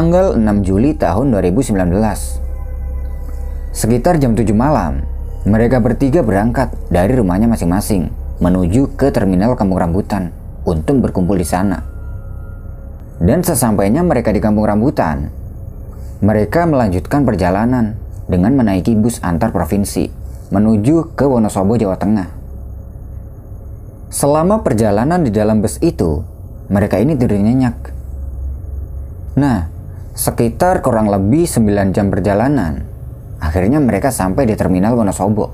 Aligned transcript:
tanggal 0.00 0.32
6 0.32 0.64
Juli 0.64 0.96
tahun 0.96 1.28
2019. 1.28 1.76
Sekitar 3.68 4.16
jam 4.16 4.32
7 4.32 4.48
malam, 4.56 5.04
mereka 5.44 5.76
bertiga 5.76 6.24
berangkat 6.24 6.72
dari 6.88 7.12
rumahnya 7.12 7.44
masing-masing 7.52 8.08
menuju 8.40 8.96
ke 8.96 9.12
terminal 9.12 9.60
Kampung 9.60 9.76
Rambutan 9.76 10.32
untuk 10.64 11.04
berkumpul 11.04 11.36
di 11.36 11.44
sana. 11.44 11.84
Dan 13.20 13.44
sesampainya 13.44 14.00
mereka 14.00 14.32
di 14.32 14.40
Kampung 14.40 14.64
Rambutan, 14.64 15.28
mereka 16.24 16.64
melanjutkan 16.64 17.28
perjalanan 17.28 18.00
dengan 18.24 18.56
menaiki 18.56 18.96
bus 18.96 19.20
antar 19.20 19.52
provinsi 19.52 20.08
menuju 20.48 21.12
ke 21.12 21.28
Wonosobo, 21.28 21.76
Jawa 21.76 22.00
Tengah. 22.00 22.28
Selama 24.08 24.64
perjalanan 24.64 25.20
di 25.20 25.28
dalam 25.28 25.60
bus 25.60 25.76
itu, 25.84 26.24
mereka 26.72 26.96
ini 26.96 27.20
tidur 27.20 27.36
nyenyak. 27.36 27.76
Nah, 29.36 29.79
Sekitar 30.20 30.84
kurang 30.84 31.08
lebih 31.08 31.48
9 31.48 31.96
jam 31.96 32.12
perjalanan, 32.12 32.84
akhirnya 33.40 33.80
mereka 33.80 34.12
sampai 34.12 34.44
di 34.44 34.52
terminal 34.52 34.92
Wonosobo. 34.92 35.48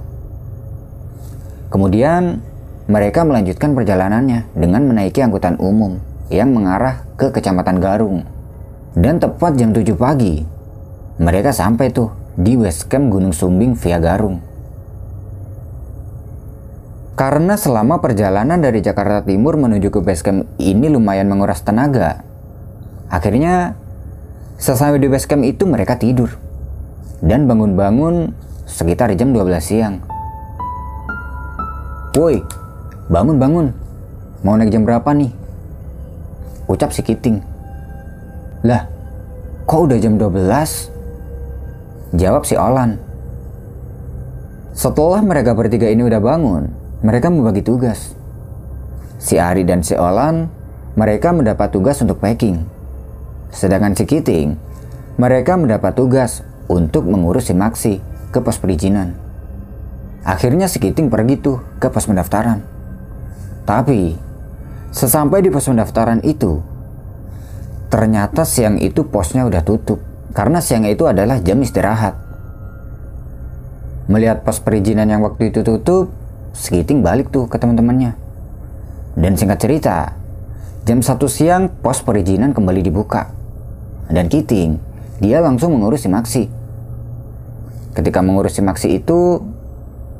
Kemudian, 1.70 2.42
mereka 2.90 3.22
melanjutkan 3.22 3.78
perjalanannya 3.78 4.50
dengan 4.58 4.82
menaiki 4.90 5.22
angkutan 5.22 5.54
umum 5.62 6.02
yang 6.34 6.50
mengarah 6.50 7.06
ke 7.14 7.30
Kecamatan 7.30 7.78
Garung. 7.78 8.26
Dan 8.98 9.22
tepat 9.22 9.54
jam 9.54 9.70
7 9.70 9.86
pagi, 9.94 10.42
mereka 11.22 11.54
sampai 11.54 11.94
tuh 11.94 12.10
di 12.34 12.58
West 12.58 12.90
Camp 12.90 13.06
Gunung 13.06 13.30
Sumbing 13.30 13.78
via 13.78 14.02
Garung. 14.02 14.42
Karena 17.14 17.54
selama 17.54 18.02
perjalanan 18.02 18.58
dari 18.58 18.82
Jakarta 18.82 19.22
Timur 19.22 19.54
menuju 19.54 19.94
ke 19.94 20.02
base 20.02 20.26
camp 20.26 20.42
ini 20.58 20.90
lumayan 20.90 21.30
menguras 21.30 21.62
tenaga, 21.62 22.26
akhirnya 23.06 23.85
Sesampai 24.56 24.96
di 24.96 25.12
base 25.12 25.28
camp 25.28 25.44
itu 25.44 25.68
mereka 25.68 26.00
tidur. 26.00 26.32
Dan 27.20 27.44
bangun-bangun 27.44 28.32
sekitar 28.64 29.12
jam 29.12 29.36
12 29.36 29.60
siang. 29.60 30.00
Woi, 32.16 32.40
bangun-bangun. 33.12 33.76
Mau 34.40 34.56
naik 34.56 34.72
jam 34.72 34.88
berapa 34.88 35.12
nih? 35.12 35.28
Ucap 36.72 36.88
si 36.88 37.04
Kiting. 37.04 37.44
Lah, 38.64 38.88
kok 39.68 39.92
udah 39.92 40.00
jam 40.00 40.16
12? 40.16 42.16
Jawab 42.16 42.48
si 42.48 42.56
Olan. 42.56 42.96
Setelah 44.72 45.20
mereka 45.20 45.52
bertiga 45.52 45.92
ini 45.92 46.00
udah 46.00 46.20
bangun, 46.20 46.72
mereka 47.04 47.28
membagi 47.28 47.60
tugas. 47.60 48.16
Si 49.20 49.36
Ari 49.36 49.68
dan 49.68 49.84
si 49.84 49.92
Olan, 49.92 50.48
mereka 50.96 51.36
mendapat 51.36 51.68
tugas 51.72 52.00
untuk 52.00 52.24
packing 52.24 52.75
Sedangkan 53.50 53.94
si 53.94 54.04
Kiting, 54.04 54.58
mereka 55.16 55.56
mendapat 55.56 55.96
tugas 55.96 56.44
untuk 56.68 57.06
mengurus 57.06 57.48
si 57.48 57.54
Maksi 57.56 57.94
ke 58.34 58.38
pos 58.42 58.58
perizinan. 58.58 59.16
Akhirnya 60.26 60.66
si 60.66 60.82
Kiting 60.82 61.06
pergi 61.06 61.38
tuh 61.38 61.62
ke 61.78 61.86
pos 61.86 62.10
pendaftaran. 62.10 62.60
Tapi, 63.64 64.18
sesampai 64.90 65.40
di 65.40 65.48
pos 65.48 65.70
pendaftaran 65.70 66.20
itu, 66.26 66.58
ternyata 67.88 68.42
siang 68.42 68.76
itu 68.82 69.06
posnya 69.06 69.46
udah 69.46 69.62
tutup. 69.62 70.02
Karena 70.36 70.60
siang 70.60 70.84
itu 70.84 71.08
adalah 71.08 71.40
jam 71.40 71.62
istirahat. 71.62 72.12
Melihat 74.10 74.44
pos 74.44 74.60
perizinan 74.60 75.08
yang 75.08 75.22
waktu 75.24 75.54
itu 75.54 75.62
tutup, 75.62 76.10
si 76.52 76.74
Kiting 76.74 77.00
balik 77.00 77.30
tuh 77.30 77.46
ke 77.48 77.56
teman-temannya. 77.56 78.18
Dan 79.16 79.32
singkat 79.38 79.64
cerita, 79.64 80.12
jam 80.84 81.00
satu 81.00 81.24
siang 81.24 81.70
pos 81.70 82.04
perizinan 82.04 82.52
kembali 82.52 82.84
dibuka 82.84 83.35
dan 84.10 84.30
Kiting, 84.30 84.78
dia 85.18 85.42
langsung 85.42 85.74
mengurus 85.74 86.04
si 86.04 86.08
Maksi. 86.12 86.44
Ketika 87.96 88.20
mengurus 88.20 88.58
si 88.58 88.62
Maksi 88.62 89.00
itu, 89.00 89.40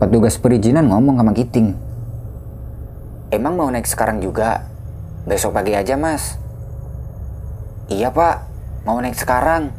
petugas 0.01 0.41
perizinan 0.41 0.89
ngomong 0.89 1.21
sama 1.21 1.33
Kiting. 1.37 1.77
Emang 3.35 3.59
mau 3.59 3.69
naik 3.69 3.85
sekarang 3.85 4.23
juga? 4.23 4.65
Besok 5.27 5.59
pagi 5.59 5.75
aja 5.75 5.99
mas. 5.99 6.39
Iya 7.91 8.15
pak, 8.15 8.47
mau 8.87 8.99
naik 9.03 9.19
sekarang. 9.19 9.75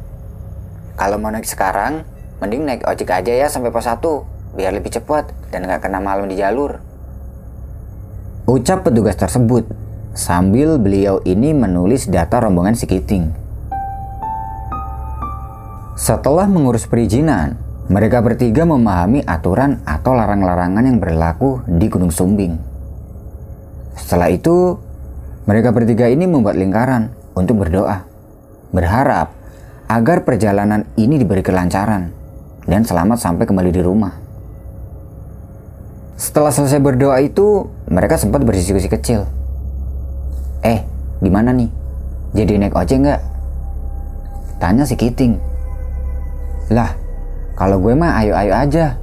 Kalau 1.00 1.16
mau 1.16 1.32
naik 1.32 1.48
sekarang, 1.48 2.04
mending 2.44 2.68
naik 2.68 2.84
ojek 2.84 3.08
aja 3.08 3.32
ya 3.32 3.48
sampai 3.48 3.72
pos 3.72 3.88
1, 3.88 4.04
biar 4.60 4.76
lebih 4.76 4.92
cepat 4.92 5.32
dan 5.50 5.64
nggak 5.64 5.88
kena 5.88 6.04
malam 6.04 6.28
di 6.28 6.36
jalur. 6.36 6.84
Ucap 8.48 8.84
petugas 8.84 9.16
tersebut 9.16 9.68
sambil 10.12 10.76
beliau 10.76 11.24
ini 11.24 11.56
menulis 11.56 12.12
data 12.12 12.44
rombongan 12.44 12.76
si 12.76 12.84
Kiting. 12.84 13.47
Setelah 15.98 16.46
mengurus 16.46 16.86
perizinan, 16.86 17.58
mereka 17.90 18.22
bertiga 18.22 18.70
memahami 18.70 19.26
aturan 19.26 19.82
atau 19.82 20.14
larang-larangan 20.14 20.86
yang 20.86 21.02
berlaku 21.02 21.66
di 21.66 21.90
Gunung 21.90 22.14
Sumbing. 22.14 22.54
Setelah 23.98 24.30
itu, 24.30 24.78
mereka 25.50 25.74
bertiga 25.74 26.06
ini 26.06 26.30
membuat 26.30 26.54
lingkaran 26.54 27.10
untuk 27.34 27.66
berdoa, 27.66 28.06
berharap 28.70 29.34
agar 29.90 30.22
perjalanan 30.22 30.86
ini 31.02 31.18
diberi 31.18 31.42
kelancaran 31.42 32.14
dan 32.70 32.86
selamat 32.86 33.18
sampai 33.18 33.50
kembali 33.50 33.74
di 33.74 33.82
rumah. 33.82 34.14
Setelah 36.14 36.54
selesai 36.54 36.78
berdoa 36.78 37.18
itu, 37.26 37.74
mereka 37.90 38.22
sempat 38.22 38.46
berdiskusi 38.46 38.86
kecil. 38.86 39.26
Eh, 40.62 40.86
gimana 41.26 41.50
nih? 41.58 41.74
Jadi 42.38 42.54
naik 42.62 42.78
ojek 42.78 43.02
nggak? 43.02 43.22
Tanya 44.62 44.86
si 44.86 44.94
Kiting 44.94 45.57
lah, 46.68 47.00
kalau 47.56 47.80
gue 47.80 47.96
mah 47.96 48.20
ayo-ayo 48.20 48.54
aja. 48.54 49.00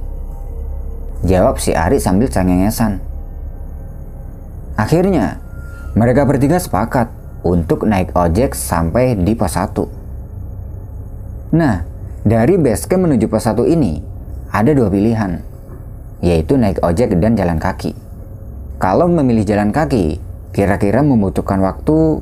Jawab 1.25 1.57
si 1.57 1.73
Ari 1.73 1.97
sambil 1.97 2.29
cengengesan. 2.29 3.01
Akhirnya, 4.77 5.41
mereka 5.97 6.27
bertiga 6.29 6.61
sepakat 6.61 7.09
untuk 7.41 7.89
naik 7.89 8.13
ojek 8.13 8.53
sampai 8.53 9.17
di 9.17 9.33
pos 9.33 9.57
1. 9.57 11.55
Nah, 11.57 11.87
dari 12.21 12.59
base 12.61 12.85
camp 12.85 13.09
menuju 13.09 13.25
pos 13.25 13.49
1 13.49 13.65
ini, 13.65 14.03
ada 14.53 14.69
dua 14.75 14.91
pilihan, 14.91 15.41
yaitu 16.21 16.59
naik 16.59 16.83
ojek 16.85 17.17
dan 17.17 17.33
jalan 17.33 17.57
kaki. 17.57 17.97
Kalau 18.77 19.09
memilih 19.09 19.47
jalan 19.47 19.71
kaki, 19.73 20.19
kira-kira 20.53 21.01
membutuhkan 21.01 21.63
waktu 21.63 22.21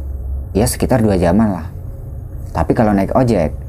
ya 0.53 0.69
sekitar 0.69 1.01
dua 1.01 1.17
jaman 1.17 1.51
lah. 1.51 1.67
Tapi 2.53 2.77
kalau 2.77 2.93
naik 2.93 3.11
ojek, 3.17 3.62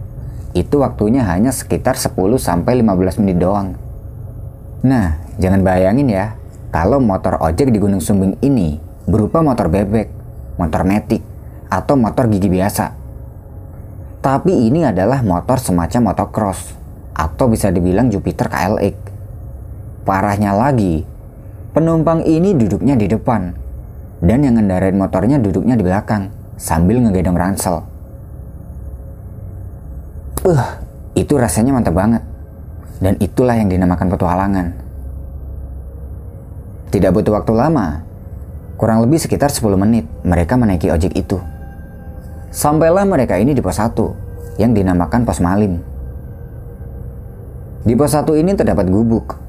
itu 0.54 0.78
waktunya 0.78 1.26
hanya 1.26 1.50
sekitar 1.50 1.98
10-15 1.98 3.20
menit 3.20 3.42
doang. 3.42 3.74
Nah, 4.86 5.18
jangan 5.42 5.66
bayangin 5.66 6.06
ya, 6.06 6.38
kalau 6.70 7.02
motor 7.02 7.42
ojek 7.42 7.74
di 7.74 7.82
Gunung 7.82 7.98
Sumbing 7.98 8.38
ini 8.38 8.78
berupa 9.10 9.42
motor 9.42 9.66
bebek, 9.66 10.08
motor 10.54 10.86
metik, 10.86 11.26
atau 11.66 11.98
motor 11.98 12.30
gigi 12.30 12.46
biasa. 12.46 12.94
Tapi 14.22 14.70
ini 14.70 14.86
adalah 14.86 15.20
motor 15.26 15.58
semacam 15.58 16.14
motocross, 16.14 16.72
atau 17.18 17.50
bisa 17.50 17.74
dibilang 17.74 18.08
Jupiter 18.08 18.46
KLX. 18.46 18.96
Parahnya 20.06 20.54
lagi, 20.54 21.02
penumpang 21.74 22.22
ini 22.22 22.54
duduknya 22.54 22.94
di 22.94 23.10
depan, 23.10 23.52
dan 24.22 24.38
yang 24.46 24.54
ngendarain 24.56 24.94
motornya 24.94 25.42
duduknya 25.42 25.74
di 25.74 25.84
belakang, 25.84 26.30
sambil 26.56 27.02
ngegedong 27.02 27.36
ransel. 27.36 27.93
Uh, 30.44 30.60
itu 31.16 31.40
rasanya 31.40 31.72
mantap 31.72 31.96
banget. 31.96 32.20
Dan 33.00 33.16
itulah 33.16 33.56
yang 33.56 33.72
dinamakan 33.72 34.12
petualangan. 34.12 34.66
Tidak 36.92 37.10
butuh 37.10 37.40
waktu 37.40 37.52
lama, 37.56 38.04
kurang 38.76 39.00
lebih 39.00 39.16
sekitar 39.16 39.48
10 39.48 39.64
menit 39.80 40.04
mereka 40.20 40.60
menaiki 40.60 40.92
ojek 40.92 41.16
itu. 41.16 41.40
Sampailah 42.52 43.08
mereka 43.08 43.40
ini 43.40 43.56
di 43.56 43.64
pos 43.64 43.80
1 43.80 44.60
yang 44.60 44.76
dinamakan 44.76 45.24
pos 45.24 45.40
Malim. 45.40 45.80
Di 47.88 47.96
pos 47.96 48.12
1 48.12 48.28
ini 48.36 48.52
terdapat 48.52 48.84
gubuk. 48.92 49.40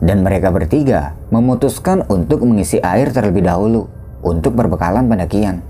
Dan 0.00 0.24
mereka 0.24 0.48
bertiga 0.48 1.20
memutuskan 1.28 2.08
untuk 2.08 2.48
mengisi 2.48 2.80
air 2.80 3.12
terlebih 3.12 3.44
dahulu 3.44 3.86
untuk 4.24 4.56
berbekalan 4.56 5.04
pendakian. 5.04 5.60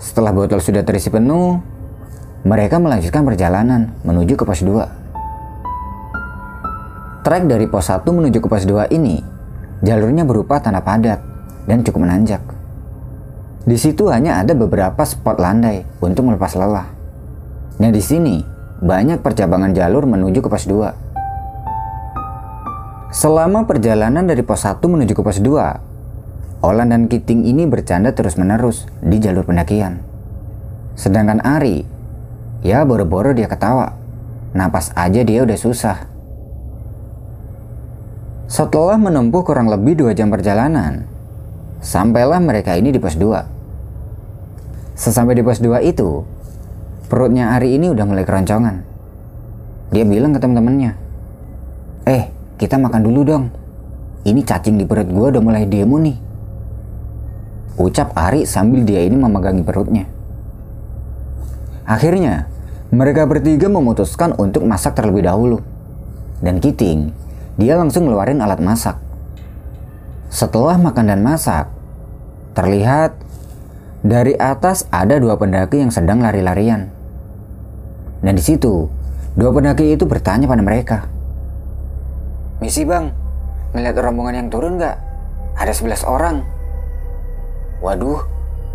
Setelah 0.00 0.32
botol 0.32 0.58
sudah 0.58 0.82
terisi 0.82 1.12
penuh, 1.12 1.73
mereka 2.44 2.76
melanjutkan 2.76 3.24
perjalanan 3.24 3.96
menuju 4.04 4.36
ke 4.36 4.44
pos 4.44 4.60
2. 4.60 7.24
Trek 7.24 7.48
dari 7.48 7.64
pos 7.64 7.88
1 7.88 8.04
menuju 8.04 8.36
ke 8.36 8.52
pos 8.52 8.68
2 8.68 8.92
ini, 8.92 9.16
jalurnya 9.80 10.28
berupa 10.28 10.60
tanah 10.60 10.84
padat 10.84 11.24
dan 11.64 11.80
cukup 11.80 12.04
menanjak. 12.04 12.44
Di 13.64 13.80
situ 13.80 14.12
hanya 14.12 14.44
ada 14.44 14.52
beberapa 14.52 15.08
spot 15.08 15.40
landai 15.40 15.88
untuk 16.04 16.28
melepas 16.28 16.52
lelah. 16.52 16.84
Nah 17.80 17.88
di 17.88 18.04
sini, 18.04 18.44
banyak 18.84 19.24
percabangan 19.24 19.72
jalur 19.72 20.04
menuju 20.04 20.44
ke 20.44 20.52
pos 20.52 20.68
2. 20.68 23.08
Selama 23.08 23.64
perjalanan 23.64 24.28
dari 24.28 24.44
pos 24.44 24.68
1 24.68 24.84
menuju 24.84 25.16
ke 25.16 25.24
pos 25.24 25.40
2, 25.40 26.60
Olan 26.60 26.92
dan 26.92 27.08
Kiting 27.08 27.48
ini 27.48 27.64
bercanda 27.64 28.12
terus-menerus 28.12 28.84
di 29.00 29.16
jalur 29.16 29.48
pendakian. 29.48 30.04
Sedangkan 30.92 31.40
Ari 31.40 31.93
Ya 32.64 32.80
boro-boro 32.82 33.36
dia 33.36 33.44
ketawa. 33.44 33.92
Napas 34.56 34.88
aja 34.96 35.20
dia 35.20 35.44
udah 35.44 35.58
susah. 35.60 36.08
Setelah 38.48 38.96
menempuh 38.96 39.44
kurang 39.44 39.68
lebih 39.68 40.00
dua 40.00 40.16
jam 40.16 40.32
perjalanan, 40.32 41.04
sampailah 41.84 42.40
mereka 42.40 42.72
ini 42.78 42.88
di 42.94 43.02
pos 43.02 43.20
2. 43.20 44.96
Sesampai 44.96 45.36
di 45.36 45.42
pos 45.42 45.58
2 45.58 45.84
itu, 45.84 46.22
perutnya 47.10 47.52
Ari 47.52 47.76
ini 47.76 47.90
udah 47.90 48.04
mulai 48.06 48.22
keroncongan. 48.22 48.80
Dia 49.90 50.04
bilang 50.06 50.32
ke 50.32 50.40
teman-temannya, 50.40 51.04
Eh, 52.04 52.28
kita 52.60 52.76
makan 52.76 53.00
dulu 53.00 53.20
dong. 53.24 53.44
Ini 54.24 54.40
cacing 54.44 54.76
di 54.76 54.84
perut 54.84 55.08
gue 55.08 55.26
udah 55.36 55.42
mulai 55.42 55.64
demo 55.64 55.96
nih. 55.96 56.16
Ucap 57.80 58.12
Ari 58.12 58.44
sambil 58.44 58.84
dia 58.84 59.02
ini 59.04 59.16
memegangi 59.16 59.64
perutnya. 59.64 60.04
Akhirnya, 61.84 62.48
mereka 62.94 63.26
bertiga 63.26 63.66
memutuskan 63.66 64.38
untuk 64.38 64.62
masak 64.62 64.94
terlebih 64.94 65.26
dahulu. 65.26 65.58
Dan 66.38 66.62
Kiting, 66.62 67.10
dia 67.58 67.74
langsung 67.74 68.06
ngeluarin 68.06 68.38
alat 68.38 68.62
masak. 68.62 68.98
Setelah 70.30 70.78
makan 70.78 71.10
dan 71.10 71.20
masak, 71.22 71.70
terlihat 72.54 73.18
dari 74.06 74.38
atas 74.38 74.86
ada 74.94 75.18
dua 75.18 75.34
pendaki 75.34 75.82
yang 75.82 75.90
sedang 75.90 76.22
lari-larian. 76.22 76.90
Dan 78.22 78.34
di 78.38 78.42
situ, 78.42 78.86
dua 79.34 79.50
pendaki 79.50 79.94
itu 79.94 80.06
bertanya 80.06 80.46
pada 80.46 80.62
mereka. 80.62 80.98
Misi 82.62 82.86
bang, 82.86 83.10
melihat 83.74 83.98
rombongan 84.06 84.46
yang 84.46 84.48
turun 84.54 84.78
nggak? 84.78 84.96
Ada 85.58 85.72
11 85.74 86.06
orang. 86.06 86.46
Waduh, 87.82 88.22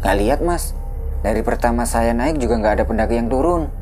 nggak 0.03 0.15
lihat 0.19 0.39
mas. 0.43 0.75
Dari 1.19 1.43
pertama 1.43 1.83
saya 1.83 2.15
naik 2.15 2.39
juga 2.39 2.59
nggak 2.59 2.73
ada 2.79 2.85
pendaki 2.87 3.19
yang 3.19 3.27
turun. 3.27 3.78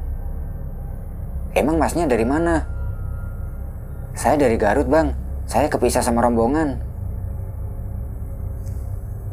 Emang 1.57 1.81
masnya 1.81 2.05
dari 2.05 2.21
mana? 2.21 2.69
Saya 4.13 4.37
dari 4.37 4.61
Garut 4.61 4.85
bang. 4.85 5.09
Saya 5.49 5.65
kepisah 5.73 6.05
sama 6.05 6.21
rombongan. 6.21 6.77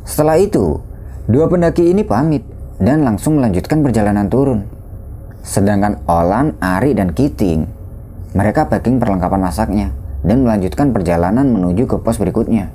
Setelah 0.08 0.40
itu, 0.40 0.80
dua 1.28 1.52
pendaki 1.52 1.84
ini 1.92 2.00
pamit 2.00 2.40
dan 2.80 3.04
langsung 3.04 3.36
melanjutkan 3.36 3.84
perjalanan 3.84 4.32
turun. 4.32 4.64
Sedangkan 5.44 6.00
Olan, 6.08 6.56
Ari, 6.64 6.96
dan 6.96 7.12
Kiting, 7.12 7.68
mereka 8.32 8.72
packing 8.72 8.96
perlengkapan 8.96 9.44
masaknya 9.44 9.92
dan 10.24 10.48
melanjutkan 10.48 10.96
perjalanan 10.96 11.44
menuju 11.52 11.84
ke 11.84 12.00
pos 12.00 12.16
berikutnya. 12.16 12.72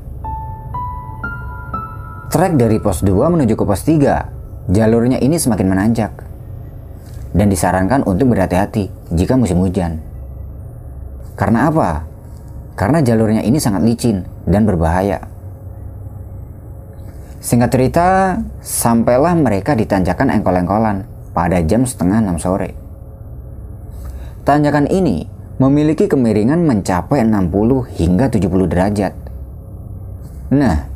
Trek 2.30 2.54
dari 2.54 2.78
pos 2.78 3.02
2 3.02 3.34
menuju 3.34 3.57
ke 3.57 3.66
pos 3.66 3.81
3, 3.81 4.69
jalurnya 4.69 5.18
ini 5.18 5.42
semakin 5.42 5.66
menanjak. 5.74 6.29
Dan 7.30 7.54
disarankan 7.54 8.06
untuk 8.10 8.34
berhati-hati 8.34 9.14
jika 9.14 9.38
musim 9.38 9.62
hujan. 9.62 10.02
Karena 11.38 11.70
apa? 11.70 12.04
Karena 12.74 13.00
jalurnya 13.06 13.46
ini 13.46 13.62
sangat 13.62 13.86
licin 13.86 14.26
dan 14.50 14.66
berbahaya. 14.66 15.22
Singkat 17.40 17.70
cerita, 17.72 18.08
sampailah 18.60 19.31
mereka 19.40 19.72
di 19.72 19.88
tanjakan 19.88 20.36
engkol-engkolan 20.36 21.08
pada 21.31 21.64
jam 21.64 21.88
setengah 21.88 22.20
enam 22.20 22.36
sore. 22.36 22.76
Tanjakan 24.44 24.92
ini 24.92 25.24
memiliki 25.60 26.08
kemiringan 26.12 26.64
mencapai 26.68 27.24
60 27.24 28.00
hingga 28.00 28.28
70 28.31 28.72
derajat. 28.72 29.14
Nah, 30.56 30.88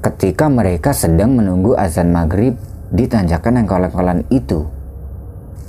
ketika 0.00 0.46
mereka 0.46 0.96
sedang 0.96 1.36
menunggu 1.36 1.76
azan 1.76 2.12
maghrib 2.12 2.56
di 2.92 3.08
tanjakan 3.08 3.64
yang 3.64 3.68
kolak-kolan 3.68 4.20
itu. 4.28 4.68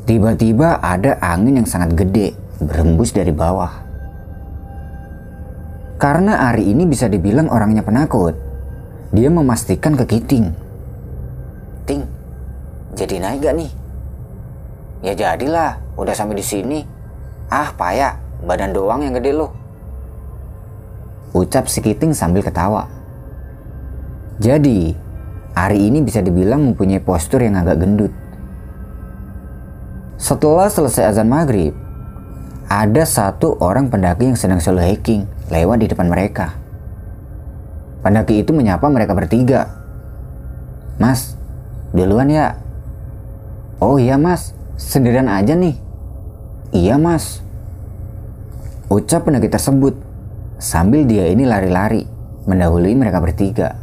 Tiba-tiba 0.03 0.83
ada 0.83 1.15
angin 1.23 1.63
yang 1.63 1.67
sangat 1.69 1.95
gede 1.95 2.35
berembus 2.59 3.15
dari 3.15 3.31
bawah. 3.31 3.71
Karena 5.95 6.51
Ari 6.51 6.67
ini 6.67 6.83
bisa 6.83 7.07
dibilang 7.07 7.47
orangnya 7.47 7.87
penakut, 7.87 8.35
dia 9.15 9.31
memastikan 9.31 9.95
ke 9.95 10.03
Kiting. 10.03 10.51
Ting, 11.87 12.03
jadi 12.99 13.15
naik 13.23 13.47
gak 13.47 13.55
nih? 13.55 13.71
Ya 15.07 15.13
jadilah, 15.15 15.79
udah 15.95 16.11
sampai 16.11 16.35
di 16.35 16.43
sini. 16.43 16.79
Ah, 17.47 17.71
payah, 17.71 18.19
badan 18.43 18.75
doang 18.75 19.07
yang 19.07 19.15
gede 19.15 19.31
loh. 19.31 19.55
Ucap 21.31 21.71
si 21.71 21.79
Kiting 21.79 22.11
sambil 22.11 22.43
ketawa. 22.43 22.91
Jadi, 24.43 24.91
Ari 25.55 25.79
ini 25.87 26.03
bisa 26.03 26.19
dibilang 26.19 26.59
mempunyai 26.59 26.99
postur 26.99 27.39
yang 27.39 27.55
agak 27.55 27.79
gendut. 27.79 28.22
Setelah 30.23 30.71
selesai 30.71 31.11
azan 31.11 31.27
maghrib, 31.27 31.75
ada 32.71 33.03
satu 33.03 33.59
orang 33.59 33.91
pendaki 33.91 34.31
yang 34.31 34.39
sedang 34.39 34.63
solo 34.63 34.79
hiking 34.79 35.27
lewat 35.51 35.83
di 35.83 35.91
depan 35.91 36.07
mereka. 36.07 36.55
Pendaki 37.99 38.39
itu 38.39 38.55
menyapa 38.55 38.87
mereka 38.87 39.11
bertiga. 39.19 39.67
Mas, 40.95 41.35
duluan 41.91 42.31
ya. 42.31 42.55
Oh 43.83 43.99
iya 43.99 44.15
mas, 44.15 44.55
sendirian 44.79 45.27
aja 45.27 45.59
nih. 45.59 45.75
Iya 46.71 46.95
mas. 46.95 47.43
Ucap 48.87 49.27
pendaki 49.27 49.51
tersebut 49.51 49.99
sambil 50.55 51.03
dia 51.03 51.27
ini 51.35 51.43
lari-lari 51.43 52.07
mendahului 52.47 52.95
mereka 52.95 53.19
bertiga. 53.19 53.75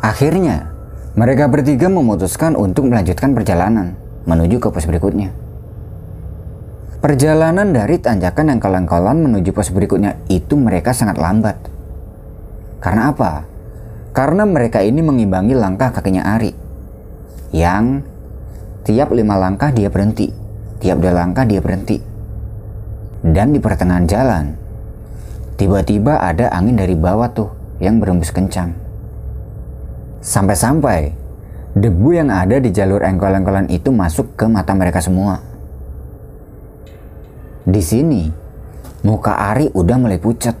Akhirnya, 0.00 0.71
mereka 1.12 1.44
bertiga 1.44 1.92
memutuskan 1.92 2.56
untuk 2.56 2.88
melanjutkan 2.88 3.36
perjalanan 3.36 4.00
menuju 4.24 4.56
ke 4.64 4.68
pos 4.72 4.88
berikutnya. 4.88 5.28
Perjalanan 7.04 7.74
dari 7.74 8.00
tanjakan 8.00 8.56
yang 8.56 8.60
kolan-kolan 8.62 9.20
menuju 9.20 9.52
pos 9.52 9.68
berikutnya 9.74 10.16
itu 10.32 10.56
mereka 10.56 10.96
sangat 10.96 11.20
lambat. 11.20 11.60
Karena 12.80 13.12
apa? 13.12 13.44
Karena 14.16 14.48
mereka 14.48 14.80
ini 14.80 15.04
mengimbangi 15.04 15.52
langkah 15.52 15.92
kakinya 15.92 16.24
Ari. 16.32 16.56
Yang 17.52 18.08
tiap 18.88 19.12
lima 19.12 19.36
langkah 19.36 19.68
dia 19.68 19.92
berhenti. 19.92 20.32
Tiap 20.80 20.96
dua 20.96 21.12
langkah 21.12 21.44
dia 21.44 21.60
berhenti. 21.60 22.00
Dan 23.22 23.52
di 23.52 23.60
pertengahan 23.60 24.08
jalan, 24.08 24.44
tiba-tiba 25.60 26.24
ada 26.24 26.50
angin 26.50 26.74
dari 26.74 26.96
bawah 26.96 27.30
tuh 27.30 27.52
yang 27.78 28.02
berembus 28.02 28.34
kencang. 28.34 28.81
Sampai-sampai 30.22 31.10
debu 31.74 32.14
yang 32.14 32.30
ada 32.30 32.62
di 32.62 32.70
jalur 32.70 33.02
engkol-engkolan 33.02 33.66
itu 33.66 33.90
masuk 33.90 34.38
ke 34.38 34.46
mata 34.46 34.70
mereka 34.70 35.02
semua. 35.02 35.42
Di 37.66 37.82
sini, 37.82 38.30
muka 39.02 39.34
Ari 39.34 39.74
udah 39.74 39.98
mulai 39.98 40.22
pucat. 40.22 40.54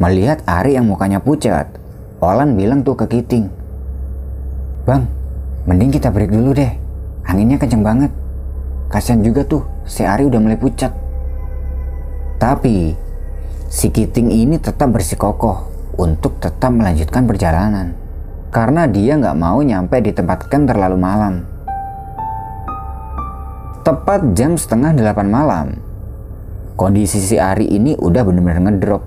Melihat 0.00 0.40
Ari 0.48 0.72
yang 0.72 0.88
mukanya 0.88 1.20
pucat, 1.20 1.68
Olan 2.24 2.56
bilang 2.56 2.80
tuh 2.80 2.96
ke 2.96 3.04
Kiting. 3.04 3.52
Bang, 4.88 5.04
mending 5.68 5.92
kita 5.92 6.08
break 6.08 6.32
dulu 6.32 6.56
deh. 6.56 6.72
Anginnya 7.28 7.60
kenceng 7.60 7.84
banget. 7.84 8.08
Kasian 8.88 9.20
juga 9.20 9.44
tuh, 9.44 9.68
si 9.84 10.00
Ari 10.00 10.24
udah 10.24 10.40
mulai 10.40 10.56
pucat. 10.56 10.96
Tapi, 12.40 12.96
si 13.68 13.92
Kiting 13.92 14.32
ini 14.32 14.56
tetap 14.56 14.88
bersikokoh 14.88 15.68
untuk 16.00 16.40
tetap 16.40 16.72
melanjutkan 16.72 17.28
perjalanan 17.28 18.03
karena 18.54 18.86
dia 18.86 19.18
nggak 19.18 19.34
mau 19.34 19.58
nyampe 19.66 19.98
di 19.98 20.14
tempat 20.14 20.46
camp 20.46 20.70
terlalu 20.70 20.94
malam. 20.94 21.42
Tepat 23.82 24.30
jam 24.38 24.54
setengah 24.54 24.94
delapan 24.94 25.26
malam, 25.26 25.66
kondisi 26.78 27.18
si 27.18 27.34
Ari 27.34 27.66
ini 27.66 27.98
udah 27.98 28.22
bener-bener 28.22 28.62
ngedrop. 28.62 29.02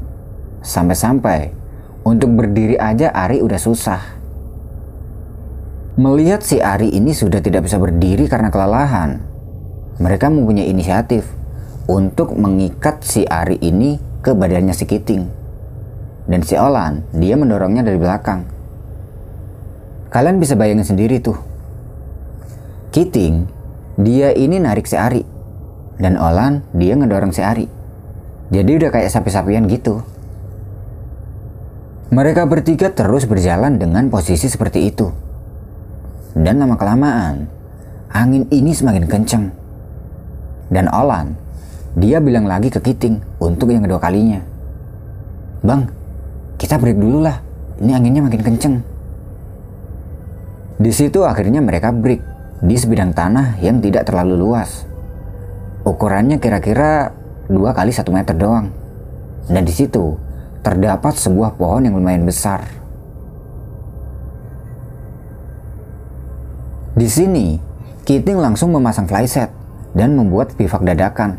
Sampai-sampai 0.60 1.56
untuk 2.04 2.36
berdiri 2.36 2.76
aja 2.76 3.08
Ari 3.16 3.40
udah 3.40 3.56
susah. 3.56 4.20
Melihat 5.96 6.44
si 6.44 6.60
Ari 6.60 6.92
ini 6.92 7.16
sudah 7.16 7.40
tidak 7.40 7.72
bisa 7.72 7.80
berdiri 7.80 8.28
karena 8.28 8.52
kelelahan, 8.52 9.24
mereka 9.98 10.28
mempunyai 10.28 10.68
inisiatif 10.68 11.24
untuk 11.88 12.36
mengikat 12.36 13.00
si 13.00 13.24
Ari 13.24 13.64
ini 13.64 13.96
ke 14.20 14.36
badannya 14.36 14.76
si 14.76 14.84
Kiting. 14.84 15.24
Dan 16.28 16.44
si 16.44 16.60
Olan, 16.60 17.08
dia 17.16 17.40
mendorongnya 17.40 17.88
dari 17.88 17.96
belakang 17.96 18.57
Kalian 20.08 20.40
bisa 20.40 20.56
bayangin 20.56 20.88
sendiri 20.88 21.20
tuh. 21.20 21.36
Kiting, 22.96 23.44
dia 24.00 24.32
ini 24.32 24.58
narik 24.58 24.88
si 24.88 24.96
Ari. 24.96 25.24
Dan 26.00 26.16
Olan, 26.16 26.64
dia 26.72 26.96
ngedorong 26.96 27.36
si 27.36 27.44
Ari. 27.44 27.68
Jadi 28.48 28.72
udah 28.80 28.90
kayak 28.94 29.12
sapi-sapian 29.12 29.68
gitu. 29.68 30.00
Mereka 32.08 32.48
bertiga 32.48 32.88
terus 32.88 33.28
berjalan 33.28 33.76
dengan 33.76 34.08
posisi 34.08 34.48
seperti 34.48 34.88
itu. 34.88 35.12
Dan 36.32 36.64
lama-kelamaan, 36.64 37.52
angin 38.08 38.48
ini 38.48 38.72
semakin 38.72 39.06
kencang. 39.12 39.52
Dan 40.72 40.88
Olan, 40.88 41.36
dia 42.00 42.24
bilang 42.24 42.48
lagi 42.48 42.72
ke 42.72 42.80
Kiting 42.80 43.20
untuk 43.44 43.76
yang 43.76 43.84
kedua 43.84 44.00
kalinya. 44.00 44.40
Bang, 45.66 45.92
kita 46.56 46.80
break 46.80 46.96
dulu 46.96 47.28
lah. 47.28 47.44
Ini 47.84 47.92
anginnya 47.92 48.24
makin 48.24 48.42
kenceng. 48.46 48.76
Di 50.78 50.94
situ 50.94 51.26
akhirnya 51.26 51.58
mereka 51.58 51.90
break 51.90 52.22
di 52.62 52.78
sebidang 52.78 53.14
tanah 53.14 53.58
yang 53.62 53.82
tidak 53.82 54.06
terlalu 54.06 54.38
luas. 54.38 54.86
Ukurannya 55.82 56.38
kira-kira 56.38 57.10
2 57.50 57.58
kali 57.74 57.90
1 57.90 58.06
meter 58.14 58.36
doang. 58.38 58.70
Dan 59.50 59.66
di 59.66 59.74
situ 59.74 60.14
terdapat 60.62 61.18
sebuah 61.18 61.58
pohon 61.58 61.88
yang 61.88 61.98
lumayan 61.98 62.28
besar. 62.28 62.62
Di 66.98 67.08
sini, 67.08 67.58
Kiting 68.08 68.40
langsung 68.40 68.72
memasang 68.72 69.04
flyset 69.04 69.52
dan 69.92 70.16
membuat 70.16 70.56
bivak 70.56 70.80
dadakan 70.80 71.36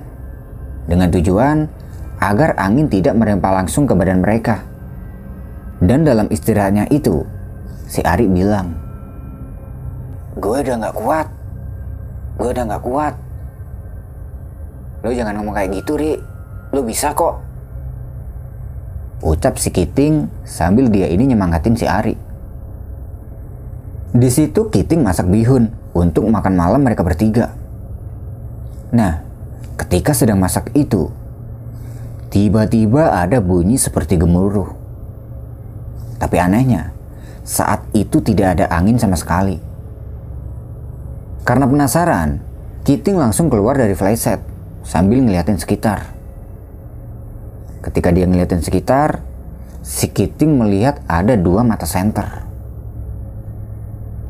dengan 0.84 1.08
tujuan 1.08 1.64
agar 2.20 2.52
angin 2.60 2.92
tidak 2.92 3.16
merempah 3.16 3.62
langsung 3.62 3.88
ke 3.88 3.96
badan 3.96 4.20
mereka. 4.20 4.64
Dan 5.80 6.04
dalam 6.04 6.28
istirahatnya 6.28 6.90
itu, 6.90 7.24
si 7.88 8.04
Ari 8.04 8.28
bilang, 8.28 8.87
Gue 10.38 10.62
udah 10.62 10.76
gak 10.86 10.96
kuat. 10.96 11.26
Gue 12.38 12.48
udah 12.54 12.64
gak 12.70 12.82
kuat. 12.86 13.14
Lo 15.02 15.10
jangan 15.10 15.34
ngomong 15.38 15.54
kayak 15.54 15.70
gitu, 15.82 15.98
Ri. 15.98 16.14
Lo 16.70 16.86
bisa 16.86 17.10
kok. 17.10 17.42
Ucap 19.18 19.58
si 19.58 19.74
Kiting 19.74 20.30
sambil 20.46 20.86
dia 20.94 21.10
ini 21.10 21.34
nyemangatin 21.34 21.74
si 21.74 21.90
Ari. 21.90 22.14
Di 24.14 24.30
situ 24.30 24.70
Kiting 24.70 25.02
masak 25.02 25.26
bihun 25.26 25.74
untuk 25.90 26.22
makan 26.30 26.54
malam 26.54 26.86
mereka 26.86 27.02
bertiga. 27.02 27.50
Nah, 28.94 29.26
ketika 29.74 30.14
sedang 30.14 30.38
masak 30.38 30.70
itu, 30.78 31.10
tiba-tiba 32.30 33.10
ada 33.18 33.42
bunyi 33.42 33.74
seperti 33.74 34.14
gemuruh. 34.14 34.70
Tapi 36.22 36.36
anehnya, 36.38 36.94
saat 37.42 37.82
itu 37.90 38.22
tidak 38.22 38.58
ada 38.58 38.70
angin 38.70 39.02
sama 39.02 39.18
sekali. 39.18 39.67
Karena 41.48 41.64
penasaran, 41.64 42.44
Kiting 42.84 43.16
langsung 43.16 43.48
keluar 43.48 43.72
dari 43.72 43.96
flyset 43.96 44.36
sambil 44.84 45.24
ngeliatin 45.24 45.56
sekitar. 45.56 46.12
Ketika 47.80 48.12
dia 48.12 48.28
ngeliatin 48.28 48.60
sekitar, 48.60 49.24
si 49.80 50.12
Kiting 50.12 50.60
melihat 50.60 51.00
ada 51.08 51.40
dua 51.40 51.64
mata 51.64 51.88
center. 51.88 52.44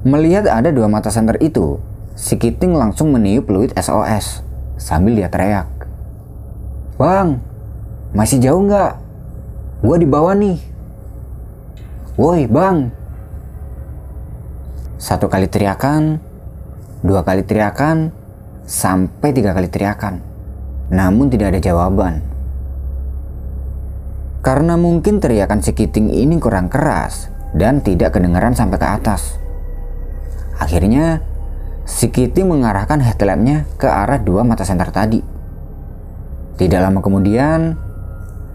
Melihat 0.07 0.47
ada 0.47 0.71
dua 0.71 0.87
mata 0.87 1.11
center 1.11 1.35
itu, 1.43 1.83
si 2.15 2.39
Kiting 2.39 2.79
langsung 2.79 3.11
meniup 3.11 3.51
fluid 3.51 3.75
SOS 3.75 4.47
sambil 4.79 5.19
dia 5.19 5.27
teriak. 5.27 5.67
Bang, 7.03 7.43
masih 8.15 8.39
jauh 8.39 8.63
nggak? 8.63 8.95
Gua 9.83 9.97
di 9.99 10.07
bawah 10.07 10.39
nih. 10.39 10.63
Woi 12.15 12.47
bang. 12.47 12.95
Satu 15.03 15.27
kali 15.27 15.51
teriakan, 15.51 16.27
dua 17.02 17.23
kali 17.23 17.47
teriakan, 17.47 18.11
sampai 18.69 19.33
tiga 19.33 19.57
kali 19.57 19.71
teriakan. 19.71 20.21
Namun 20.93 21.33
tidak 21.33 21.57
ada 21.57 21.61
jawaban. 21.61 22.25
Karena 24.45 24.78
mungkin 24.78 25.19
teriakan 25.19 25.61
si 25.61 25.75
Kiting 25.75 26.09
ini 26.09 26.38
kurang 26.38 26.71
keras 26.71 27.28
dan 27.52 27.85
tidak 27.85 28.17
kedengaran 28.17 28.55
sampai 28.55 28.78
ke 28.81 28.87
atas. 28.87 29.37
Akhirnya, 30.57 31.21
si 31.85 32.09
Kiting 32.09 32.49
mengarahkan 32.49 33.02
headlampnya 33.02 33.69
ke 33.76 33.88
arah 33.88 34.17
dua 34.17 34.47
mata 34.47 34.64
senter 34.64 34.88
tadi. 34.88 35.21
Tidak 36.59 36.81
lama 36.81 37.05
kemudian, 37.05 37.76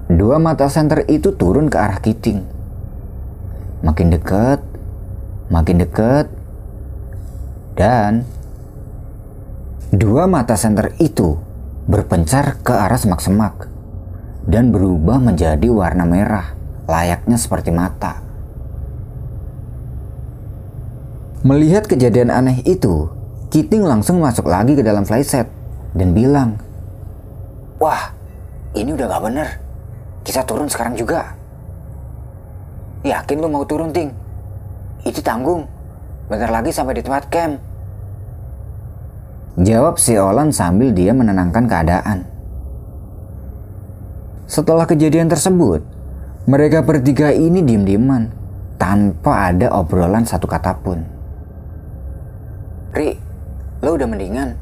dua 0.10 0.42
mata 0.42 0.68
senter 0.68 1.06
itu 1.08 1.36
turun 1.38 1.70
ke 1.70 1.78
arah 1.78 2.00
Kiting. 2.02 2.44
Makin 3.84 4.08
dekat, 4.16 4.64
makin 5.52 5.84
dekat, 5.84 6.32
dan 7.74 8.26
dua 9.94 10.30
mata 10.30 10.54
senter 10.54 10.94
itu 11.02 11.38
berpencar 11.90 12.62
ke 12.64 12.74
arah 12.74 12.98
semak-semak 12.98 13.68
dan 14.48 14.72
berubah 14.72 15.20
menjadi 15.20 15.68
warna 15.72 16.04
merah, 16.04 16.56
layaknya 16.88 17.40
seperti 17.40 17.72
mata. 17.72 18.20
Melihat 21.44 21.88
kejadian 21.92 22.32
aneh 22.32 22.64
itu, 22.64 23.12
Kiting 23.52 23.84
langsung 23.84 24.24
masuk 24.24 24.48
lagi 24.48 24.74
ke 24.74 24.82
dalam 24.82 25.04
flyset 25.04 25.46
dan 25.92 26.16
bilang, 26.16 26.58
Wah, 27.78 28.16
ini 28.74 28.96
udah 28.96 29.06
gak 29.12 29.24
bener. 29.28 29.48
Kita 30.24 30.48
turun 30.48 30.72
sekarang 30.72 30.96
juga. 30.96 31.36
Yakin 33.04 33.38
lu 33.44 33.52
mau 33.52 33.68
turun, 33.68 33.92
Ting? 33.92 34.08
Itu 35.04 35.20
tanggung. 35.20 35.68
Bentar 36.24 36.48
lagi 36.48 36.72
sampai 36.72 36.96
di 36.96 37.04
tempat 37.04 37.28
camp. 37.28 37.60
Jawab 39.60 40.00
si 40.00 40.16
Olan 40.16 40.56
sambil 40.56 40.96
dia 40.96 41.12
menenangkan 41.12 41.68
keadaan. 41.68 42.26
Setelah 44.48 44.88
kejadian 44.88 45.28
tersebut, 45.28 45.84
mereka 46.50 46.82
bertiga 46.82 47.36
ini 47.36 47.60
diem-dieman 47.62 48.32
tanpa 48.80 49.52
ada 49.52 49.70
obrolan 49.76 50.24
satu 50.26 50.48
kata 50.50 50.74
pun. 50.82 51.06
Ri, 52.96 53.20
lo 53.84 53.94
udah 53.94 54.08
mendingan. 54.08 54.58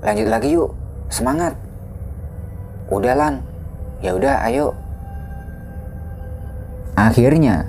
Lanjut 0.00 0.28
lagi 0.30 0.56
yuk, 0.56 0.72
semangat. 1.10 1.58
Udah 2.88 3.12
Lan, 3.18 3.34
ya 4.00 4.14
udah 4.14 4.46
ayo. 4.46 4.72
Akhirnya, 6.96 7.66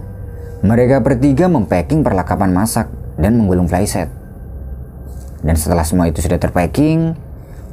mereka 0.64 1.04
bertiga 1.04 1.52
mempacking 1.52 2.00
perlengkapan 2.00 2.52
masak 2.56 2.95
dan 3.20 3.40
menggulung 3.40 3.68
flyset. 3.68 4.08
Dan 5.46 5.56
setelah 5.56 5.86
semua 5.86 6.10
itu 6.10 6.20
sudah 6.24 6.40
terpacking, 6.42 7.14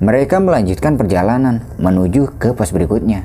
mereka 0.03 0.43
melanjutkan 0.43 0.99
perjalanan 0.99 1.63
menuju 1.79 2.37
ke 2.37 2.53
pos 2.53 2.75
berikutnya. 2.75 3.25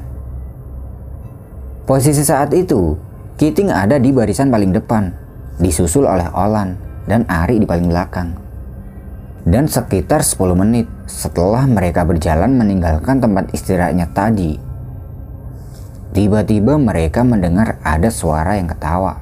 Posisi 1.88 2.22
saat 2.22 2.54
itu, 2.54 3.00
Kiting 3.38 3.70
ada 3.70 4.02
di 4.02 4.10
barisan 4.10 4.50
paling 4.50 4.74
depan, 4.74 5.14
disusul 5.62 6.10
oleh 6.10 6.26
Olan 6.34 6.74
dan 7.06 7.22
Ari 7.30 7.62
di 7.62 7.70
paling 7.70 7.86
belakang. 7.86 8.34
Dan 9.46 9.70
sekitar 9.70 10.26
10 10.26 10.58
menit 10.58 10.90
setelah 11.06 11.70
mereka 11.70 12.02
berjalan 12.02 12.58
meninggalkan 12.58 13.22
tempat 13.22 13.54
istirahatnya 13.54 14.10
tadi, 14.10 14.58
tiba-tiba 16.18 16.82
mereka 16.82 17.22
mendengar 17.22 17.78
ada 17.86 18.10
suara 18.10 18.58
yang 18.58 18.74
ketawa. 18.74 19.22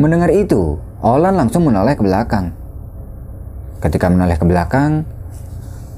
Mendengar 0.00 0.32
itu, 0.32 0.80
Olan 1.04 1.36
langsung 1.36 1.68
menoleh 1.68 1.92
ke 1.92 2.00
belakang. 2.00 2.56
Ketika 3.84 4.08
menoleh 4.08 4.40
ke 4.40 4.48
belakang, 4.48 5.04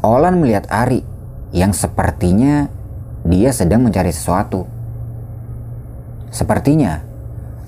Olan 0.03 0.43
melihat 0.43 0.67
Ari 0.67 1.07
yang 1.55 1.71
sepertinya 1.71 2.67
dia 3.23 3.55
sedang 3.55 3.87
mencari 3.87 4.11
sesuatu. 4.11 4.67
Sepertinya 6.35 6.99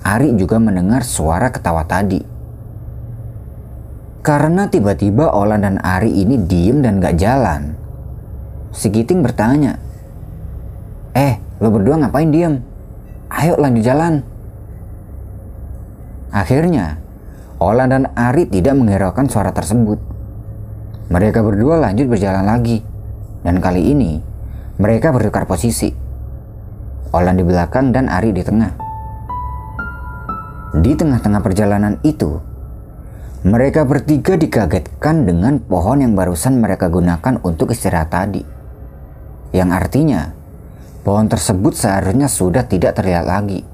Ari 0.03 0.35
juga 0.35 0.59
mendengar 0.59 1.07
suara 1.07 1.55
ketawa 1.55 1.87
tadi. 1.87 2.19
Karena 4.27 4.67
tiba-tiba 4.67 5.31
Olan 5.31 5.63
dan 5.63 5.79
Ari 5.79 6.19
ini 6.19 6.35
diem 6.35 6.83
dan 6.83 6.99
gak 6.99 7.15
jalan, 7.15 7.79
si 8.75 8.91
Giting 8.91 9.23
bertanya, 9.23 9.79
Eh, 11.15 11.39
lo 11.63 11.71
berdua 11.71 11.95
ngapain 11.95 12.35
diem? 12.35 12.59
Ayo 13.31 13.55
lanjut 13.55 13.87
jalan. 13.87 14.34
Akhirnya, 16.35 16.99
Ola 17.63 17.87
dan 17.87 18.11
Ari 18.19 18.51
tidak 18.51 18.75
menghiraukan 18.75 19.31
suara 19.31 19.55
tersebut. 19.55 20.03
Mereka 21.07 21.39
berdua 21.47 21.79
lanjut 21.79 22.11
berjalan 22.11 22.43
lagi, 22.43 22.83
dan 23.47 23.63
kali 23.63 23.95
ini 23.95 24.19
mereka 24.83 25.15
bertukar 25.15 25.47
posisi. 25.47 25.95
Olan 27.15 27.39
di 27.39 27.47
belakang 27.47 27.95
dan 27.95 28.11
Ari 28.11 28.35
di 28.35 28.43
tengah. 28.43 28.75
Di 30.75 30.99
tengah-tengah 30.99 31.39
perjalanan 31.39 32.03
itu, 32.03 32.43
mereka 33.47 33.87
bertiga 33.87 34.35
dikagetkan 34.35 35.23
dengan 35.23 35.63
pohon 35.63 36.03
yang 36.03 36.19
barusan 36.19 36.59
mereka 36.59 36.91
gunakan 36.91 37.39
untuk 37.47 37.71
istirahat 37.71 38.11
tadi. 38.11 38.43
Yang 39.55 39.71
artinya, 39.71 40.35
pohon 41.07 41.31
tersebut 41.31 41.79
seharusnya 41.79 42.27
sudah 42.27 42.67
tidak 42.67 42.99
terlihat 42.99 43.23
lagi. 43.23 43.74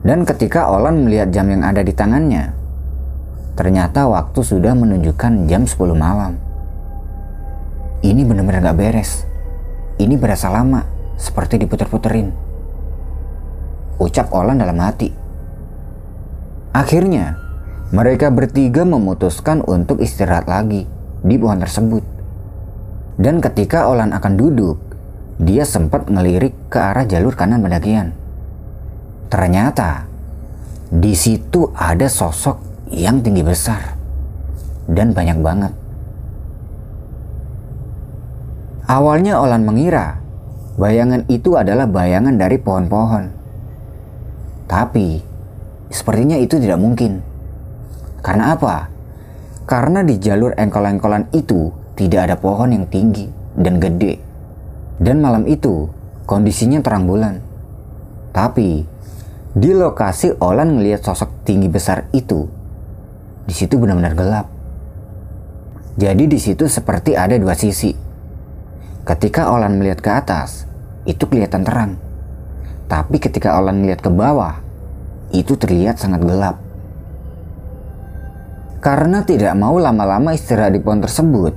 Dan 0.00 0.24
ketika 0.24 0.72
Olan 0.72 1.04
melihat 1.04 1.28
jam 1.28 1.52
yang 1.52 1.60
ada 1.60 1.84
di 1.84 1.92
tangannya, 1.92 2.56
ternyata 3.52 4.08
waktu 4.08 4.40
sudah 4.40 4.72
menunjukkan 4.72 5.44
jam 5.44 5.68
10 5.68 5.76
malam. 5.92 6.40
Ini 8.00 8.24
benar-benar 8.24 8.72
gak 8.72 8.78
beres. 8.80 9.28
Ini 10.00 10.16
berasa 10.16 10.48
lama, 10.48 10.88
seperti 11.20 11.60
diputer-puterin. 11.60 12.32
Ucap 14.00 14.32
Olan 14.32 14.56
dalam 14.56 14.80
hati. 14.80 15.12
Akhirnya, 16.72 17.36
mereka 17.92 18.32
bertiga 18.32 18.88
memutuskan 18.88 19.60
untuk 19.60 20.00
istirahat 20.00 20.48
lagi 20.48 20.88
di 21.20 21.36
pohon 21.36 21.60
tersebut. 21.60 22.00
Dan 23.20 23.44
ketika 23.44 23.84
Olan 23.84 24.16
akan 24.16 24.32
duduk, 24.40 24.80
dia 25.36 25.68
sempat 25.68 26.08
ngelirik 26.08 26.56
ke 26.72 26.80
arah 26.80 27.04
jalur 27.04 27.36
kanan 27.36 27.60
pendakian. 27.60 28.19
Ternyata 29.30 30.10
Di 30.90 31.14
situ 31.14 31.70
ada 31.70 32.10
sosok 32.10 32.90
yang 32.90 33.22
tinggi 33.22 33.46
besar 33.46 33.94
dan 34.90 35.14
banyak 35.14 35.38
banget. 35.38 35.72
Awalnya 38.90 39.38
Olan 39.38 39.62
mengira 39.62 40.18
bayangan 40.74 41.22
itu 41.30 41.54
adalah 41.54 41.86
bayangan 41.86 42.34
dari 42.34 42.58
pohon-pohon. 42.58 43.24
Tapi 44.66 45.22
sepertinya 45.94 46.34
itu 46.34 46.58
tidak 46.58 46.82
mungkin. 46.82 47.22
Karena 48.18 48.58
apa? 48.58 48.90
Karena 49.62 50.02
di 50.02 50.18
jalur 50.18 50.58
engkol-engkolan 50.58 51.30
itu 51.30 51.70
tidak 51.94 52.26
ada 52.26 52.34
pohon 52.34 52.74
yang 52.74 52.90
tinggi 52.90 53.30
dan 53.54 53.78
gede. 53.78 54.18
Dan 54.98 55.22
malam 55.22 55.46
itu 55.46 55.86
kondisinya 56.26 56.82
terang 56.82 57.06
bulan. 57.06 57.38
Tapi 58.34 58.82
di 59.50 59.74
lokasi 59.74 60.38
Olan 60.38 60.78
melihat 60.78 61.02
sosok 61.02 61.42
tinggi 61.42 61.66
besar 61.66 62.06
itu, 62.14 62.46
di 63.46 63.54
situ 63.54 63.74
benar-benar 63.74 64.14
gelap. 64.14 64.46
Jadi 65.98 66.30
di 66.30 66.38
situ 66.38 66.70
seperti 66.70 67.18
ada 67.18 67.34
dua 67.34 67.58
sisi. 67.58 67.90
Ketika 69.02 69.50
Olan 69.50 69.74
melihat 69.74 69.98
ke 69.98 70.10
atas, 70.10 70.70
itu 71.02 71.26
kelihatan 71.26 71.66
terang. 71.66 71.98
Tapi 72.86 73.18
ketika 73.18 73.58
Olan 73.58 73.82
melihat 73.82 74.06
ke 74.06 74.10
bawah, 74.14 74.62
itu 75.34 75.58
terlihat 75.58 75.98
sangat 75.98 76.22
gelap. 76.22 76.62
Karena 78.80 79.26
tidak 79.26 79.52
mau 79.58 79.76
lama-lama 79.76 80.30
istirahat 80.32 80.72
di 80.72 80.80
pohon 80.80 81.02
tersebut, 81.02 81.54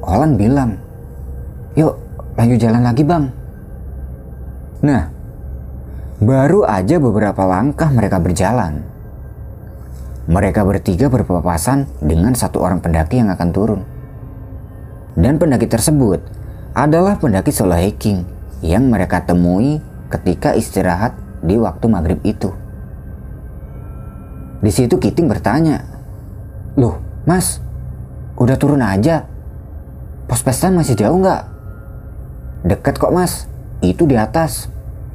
Olan 0.00 0.40
bilang, 0.40 0.80
Yuk 1.76 1.94
lanjut 2.34 2.58
jalan 2.58 2.82
lagi 2.82 3.04
bang. 3.04 3.24
Nah, 4.82 5.17
baru 6.18 6.66
aja 6.66 6.98
beberapa 6.98 7.46
langkah 7.46 7.90
mereka 7.94 8.18
berjalan. 8.18 8.82
Mereka 10.28 10.60
bertiga 10.66 11.08
berpapasan 11.08 11.88
dengan 12.02 12.34
satu 12.34 12.60
orang 12.60 12.82
pendaki 12.82 13.22
yang 13.22 13.30
akan 13.32 13.48
turun. 13.54 13.80
Dan 15.14 15.38
pendaki 15.38 15.70
tersebut 15.70 16.20
adalah 16.76 17.16
pendaki 17.16 17.54
solo 17.54 17.78
hiking 17.78 18.26
yang 18.60 18.90
mereka 18.90 19.24
temui 19.24 19.80
ketika 20.10 20.52
istirahat 20.58 21.14
di 21.40 21.56
waktu 21.56 21.86
maghrib 21.86 22.20
itu. 22.26 22.50
Di 24.58 24.74
situ 24.74 24.98
Kiting 24.98 25.30
bertanya, 25.30 25.86
Loh, 26.74 26.98
mas, 27.22 27.62
udah 28.34 28.58
turun 28.58 28.82
aja. 28.82 29.26
Pos 30.26 30.42
pestan 30.42 30.74
masih 30.74 30.98
jauh 30.98 31.14
nggak? 31.14 31.42
Deket 32.66 32.98
kok 32.98 33.14
mas, 33.14 33.46
itu 33.80 34.04
di 34.04 34.18
atas. 34.18 34.66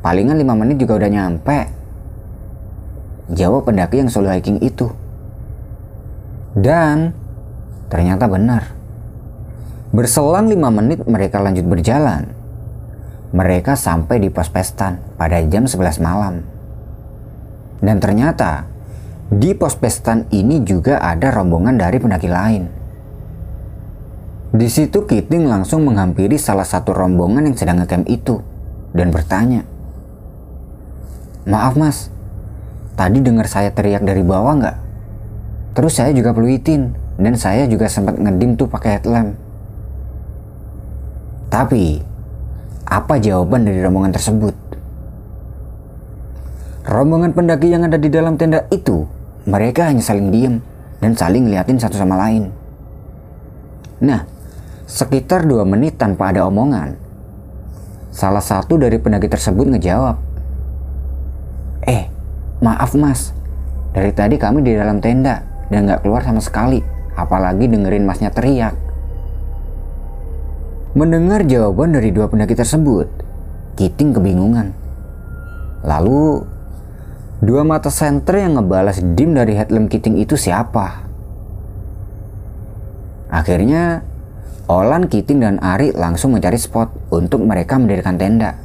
Palingan 0.04 0.36
5 0.36 0.60
menit 0.60 0.78
juga 0.84 1.00
udah 1.00 1.08
nyampe. 1.08 1.72
Jawab 3.32 3.72
pendaki 3.72 4.04
yang 4.04 4.12
solo 4.12 4.28
hiking 4.28 4.60
itu. 4.60 4.92
Dan 6.52 7.16
ternyata 7.88 8.28
benar. 8.28 8.76
Berselang 9.96 10.52
5 10.52 10.60
menit 10.76 11.00
mereka 11.08 11.40
lanjut 11.40 11.64
berjalan. 11.64 12.36
Mereka 13.32 13.80
sampai 13.80 14.20
di 14.20 14.28
pos 14.28 14.52
pestan 14.52 15.00
pada 15.16 15.40
jam 15.48 15.64
11 15.64 16.04
malam. 16.04 16.44
Dan 17.80 18.04
ternyata 18.04 18.68
di 19.32 19.56
pos 19.56 19.80
pestan 19.80 20.28
ini 20.36 20.68
juga 20.68 21.00
ada 21.00 21.32
rombongan 21.32 21.80
dari 21.80 21.98
pendaki 22.04 22.28
lain. 22.28 22.64
Di 24.54 24.68
situ 24.70 25.08
Kiting 25.08 25.50
langsung 25.50 25.88
menghampiri 25.88 26.38
salah 26.38 26.68
satu 26.68 26.94
rombongan 26.94 27.50
yang 27.50 27.58
sedang 27.58 27.82
ngecamp 27.82 28.06
itu 28.06 28.38
dan 28.94 29.10
bertanya, 29.10 29.66
Maaf 31.44 31.76
mas, 31.76 32.08
tadi 32.96 33.20
dengar 33.20 33.52
saya 33.52 33.68
teriak 33.76 34.08
dari 34.08 34.24
bawah 34.24 34.56
nggak? 34.56 34.78
Terus 35.76 36.00
saya 36.00 36.16
juga 36.16 36.32
peluitin 36.32 36.96
dan 37.20 37.36
saya 37.36 37.68
juga 37.68 37.92
sempat 37.92 38.16
ngedim 38.16 38.56
tuh 38.56 38.72
pakai 38.72 38.96
headlamp. 38.96 39.36
Tapi, 41.52 42.00
apa 42.88 43.20
jawaban 43.20 43.68
dari 43.68 43.84
rombongan 43.84 44.16
tersebut? 44.16 44.56
Rombongan 46.88 47.36
pendaki 47.36 47.76
yang 47.76 47.84
ada 47.84 48.00
di 48.00 48.08
dalam 48.08 48.40
tenda 48.40 48.64
itu 48.72 49.04
mereka 49.44 49.92
hanya 49.92 50.00
saling 50.00 50.32
diem 50.32 50.64
dan 51.04 51.12
saling 51.20 51.52
liatin 51.52 51.76
satu 51.76 52.00
sama 52.00 52.16
lain. 52.24 52.56
Nah, 54.00 54.24
sekitar 54.88 55.44
dua 55.44 55.68
menit 55.68 56.00
tanpa 56.00 56.32
ada 56.32 56.48
omongan, 56.48 56.96
salah 58.16 58.40
satu 58.40 58.80
dari 58.80 58.96
pendaki 58.96 59.28
tersebut 59.28 59.68
ngejawab, 59.76 60.23
Eh, 61.84 62.08
maaf 62.64 62.96
mas, 62.96 63.36
dari 63.92 64.16
tadi 64.16 64.40
kami 64.40 64.64
di 64.64 64.74
dalam 64.76 65.04
tenda 65.04 65.44
dan 65.68 65.88
gak 65.88 66.08
keluar 66.08 66.24
sama 66.24 66.40
sekali, 66.40 66.80
apalagi 67.18 67.68
dengerin 67.68 68.08
masnya 68.08 68.32
teriak. 68.32 68.76
Mendengar 70.94 71.44
jawaban 71.44 71.92
dari 71.96 72.14
dua 72.14 72.30
pendaki 72.30 72.54
tersebut, 72.54 73.10
Kiting 73.76 74.14
kebingungan. 74.14 74.78
Lalu 75.84 76.54
Dua 77.44 77.60
mata 77.68 77.92
senter 77.92 78.40
yang 78.40 78.56
ngebalas 78.56 79.04
dim 79.20 79.36
dari 79.36 79.60
headlamp 79.60 79.92
Kiting 79.92 80.16
itu 80.16 80.40
siapa? 80.40 81.04
Akhirnya, 83.28 84.00
Olan, 84.72 85.12
Kiting, 85.12 85.44
dan 85.44 85.60
Ari 85.60 85.92
langsung 85.92 86.32
mencari 86.32 86.56
spot 86.56 87.12
untuk 87.12 87.44
mereka 87.44 87.76
mendirikan 87.76 88.16
tenda. 88.16 88.63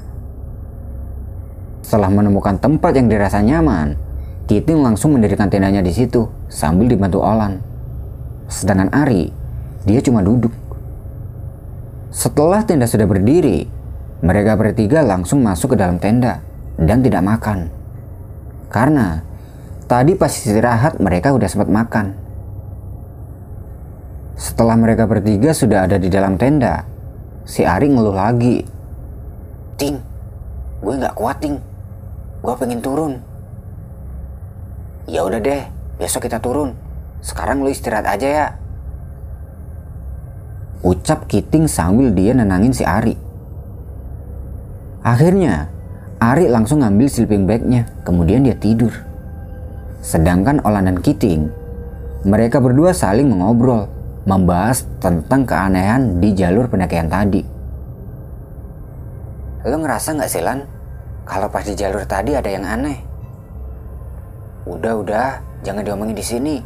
Setelah 1.88 2.12
menemukan 2.12 2.60
tempat 2.60 2.92
yang 3.00 3.08
dirasa 3.08 3.40
nyaman, 3.40 3.96
Kiting 4.44 4.84
langsung 4.84 5.16
mendirikan 5.16 5.48
tendanya 5.48 5.80
di 5.80 5.88
situ 5.88 6.28
sambil 6.44 6.84
dibantu 6.84 7.24
Olan. 7.24 7.64
Sedangkan 8.44 8.92
Ari, 8.92 9.32
dia 9.88 10.04
cuma 10.04 10.20
duduk. 10.20 10.52
Setelah 12.12 12.60
tenda 12.68 12.84
sudah 12.84 13.08
berdiri, 13.08 13.64
mereka 14.20 14.60
bertiga 14.60 15.00
langsung 15.00 15.40
masuk 15.40 15.72
ke 15.72 15.76
dalam 15.80 15.96
tenda 15.96 16.44
dan 16.76 17.00
tidak 17.00 17.24
makan. 17.24 17.72
Karena 18.68 19.24
tadi 19.88 20.12
pas 20.12 20.28
istirahat 20.28 21.00
mereka 21.00 21.32
udah 21.32 21.48
sempat 21.48 21.72
makan. 21.72 22.12
Setelah 24.36 24.76
mereka 24.76 25.08
bertiga 25.08 25.56
sudah 25.56 25.88
ada 25.88 25.96
di 25.96 26.12
dalam 26.12 26.36
tenda, 26.36 26.84
si 27.48 27.64
Ari 27.64 27.88
ngeluh 27.88 28.12
lagi. 28.12 28.60
Ting, 29.80 29.96
gue 30.84 30.94
nggak 31.00 31.16
kuat 31.16 31.40
ting, 31.40 31.56
gue 32.48 32.56
pengen 32.56 32.80
turun. 32.80 33.20
Ya 35.04 35.20
udah 35.20 35.36
deh, 35.36 35.68
besok 36.00 36.24
kita 36.24 36.40
turun. 36.40 36.72
Sekarang 37.20 37.60
lu 37.60 37.68
istirahat 37.68 38.08
aja 38.08 38.24
ya. 38.24 38.46
Ucap 40.80 41.28
Kiting 41.28 41.68
sambil 41.68 42.08
dia 42.16 42.32
nenangin 42.32 42.72
si 42.72 42.88
Ari. 42.88 43.20
Akhirnya, 45.04 45.68
Ari 46.16 46.48
langsung 46.48 46.80
ngambil 46.80 47.12
sleeping 47.12 47.44
bagnya, 47.44 47.84
kemudian 48.08 48.40
dia 48.40 48.56
tidur. 48.56 48.96
Sedangkan 50.00 50.64
Olan 50.64 50.88
dan 50.88 51.04
Kiting, 51.04 51.52
mereka 52.24 52.64
berdua 52.64 52.96
saling 52.96 53.28
mengobrol, 53.28 53.92
membahas 54.24 54.88
tentang 55.04 55.44
keanehan 55.44 56.16
di 56.16 56.32
jalur 56.32 56.64
pendakian 56.64 57.12
tadi. 57.12 57.44
Lo 59.68 59.76
ngerasa 59.84 60.16
nggak 60.16 60.30
sih 60.32 60.40
Lan, 60.40 60.77
kalau 61.28 61.52
pas 61.52 61.60
di 61.60 61.76
jalur 61.76 62.08
tadi 62.08 62.32
ada 62.32 62.48
yang 62.48 62.64
aneh? 62.64 63.04
Udah-udah, 64.64 65.44
jangan 65.60 65.84
diomongin 65.84 66.16
di 66.16 66.24
sini. 66.24 66.56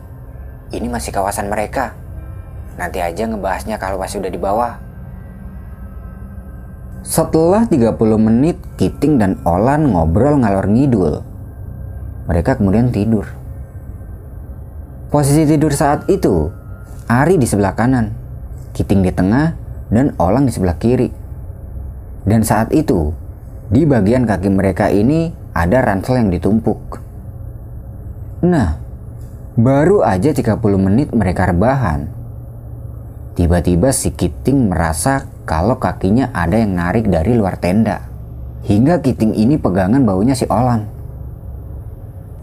Ini 0.70 0.86
masih 0.86 1.10
kawasan 1.10 1.50
mereka. 1.50 1.90
Nanti 2.78 3.02
aja 3.02 3.26
ngebahasnya 3.26 3.76
kalau 3.76 3.98
pas 3.98 4.14
udah 4.14 4.30
di 4.30 4.38
bawah. 4.38 4.78
Setelah 7.02 7.66
30 7.66 7.98
menit, 8.22 8.62
Kiting 8.78 9.18
dan 9.18 9.42
Olan 9.42 9.90
ngobrol 9.90 10.38
ngalor 10.38 10.70
ngidul. 10.70 11.26
Mereka 12.30 12.62
kemudian 12.62 12.94
tidur. 12.94 13.26
Posisi 15.10 15.42
tidur 15.44 15.74
saat 15.74 16.06
itu, 16.06 16.54
Ari 17.10 17.36
di 17.36 17.44
sebelah 17.50 17.74
kanan, 17.74 18.14
Kiting 18.72 19.02
di 19.02 19.10
tengah, 19.10 19.58
dan 19.90 20.14
Olan 20.16 20.46
di 20.46 20.54
sebelah 20.54 20.78
kiri. 20.78 21.10
Dan 22.22 22.46
saat 22.46 22.70
itu, 22.70 23.10
di 23.72 23.88
bagian 23.88 24.28
kaki 24.28 24.52
mereka 24.52 24.92
ini 24.92 25.32
ada 25.56 25.80
ransel 25.80 26.20
yang 26.20 26.28
ditumpuk. 26.28 27.00
Nah, 28.44 28.76
baru 29.56 30.04
aja 30.04 30.36
30 30.36 30.60
menit 30.76 31.08
mereka 31.16 31.48
rebahan. 31.48 32.04
Tiba-tiba 33.32 33.88
si 33.96 34.12
Kiting 34.12 34.68
merasa 34.68 35.24
kalau 35.48 35.80
kakinya 35.80 36.28
ada 36.36 36.60
yang 36.60 36.76
narik 36.76 37.08
dari 37.08 37.32
luar 37.32 37.56
tenda. 37.56 38.04
Hingga 38.68 39.00
Kiting 39.00 39.32
ini 39.32 39.56
pegangan 39.56 40.04
baunya 40.04 40.36
si 40.36 40.44
Olan. 40.52 40.84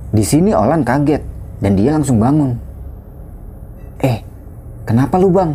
Di 0.10 0.26
sini 0.26 0.50
Olan 0.50 0.82
kaget 0.82 1.22
dan 1.62 1.78
dia 1.78 1.94
langsung 1.94 2.18
bangun. 2.18 2.58
Eh, 4.02 4.26
kenapa 4.90 5.22
lu 5.22 5.30
bang? 5.30 5.54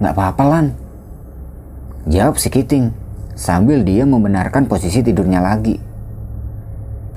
Gak 0.00 0.16
apa-apa 0.16 0.44
Lan. 0.48 0.66
Jawab 2.08 2.40
si 2.40 2.48
Kiting 2.48 2.99
sambil 3.40 3.80
dia 3.80 4.04
membenarkan 4.04 4.68
posisi 4.68 5.00
tidurnya 5.00 5.40
lagi. 5.40 5.80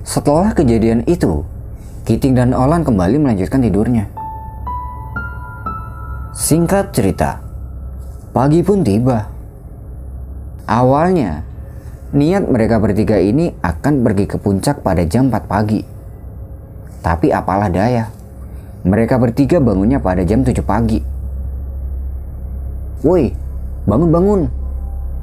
Setelah 0.07 0.55
kejadian 0.55 1.03
itu, 1.03 1.43
Kiting 2.07 2.31
dan 2.31 2.55
Olan 2.55 2.87
kembali 2.87 3.19
melanjutkan 3.19 3.59
tidurnya. 3.59 4.07
Singkat 6.31 6.95
cerita, 6.95 7.43
pagi 8.31 8.63
pun 8.63 8.87
tiba. 8.87 9.27
Awalnya, 10.63 11.43
niat 12.15 12.47
mereka 12.47 12.79
bertiga 12.79 13.19
ini 13.19 13.51
akan 13.59 14.07
pergi 14.07 14.25
ke 14.31 14.39
puncak 14.39 14.79
pada 14.79 15.03
jam 15.03 15.27
4 15.27 15.43
pagi. 15.43 15.83
Tapi 17.03 17.35
apalah 17.35 17.67
daya, 17.67 18.07
mereka 18.87 19.19
bertiga 19.19 19.59
bangunnya 19.59 19.99
pada 19.99 20.23
jam 20.23 20.39
7 20.39 20.63
pagi. 20.63 21.03
Woi, 23.03 23.35
bangun-bangun. 23.83 24.62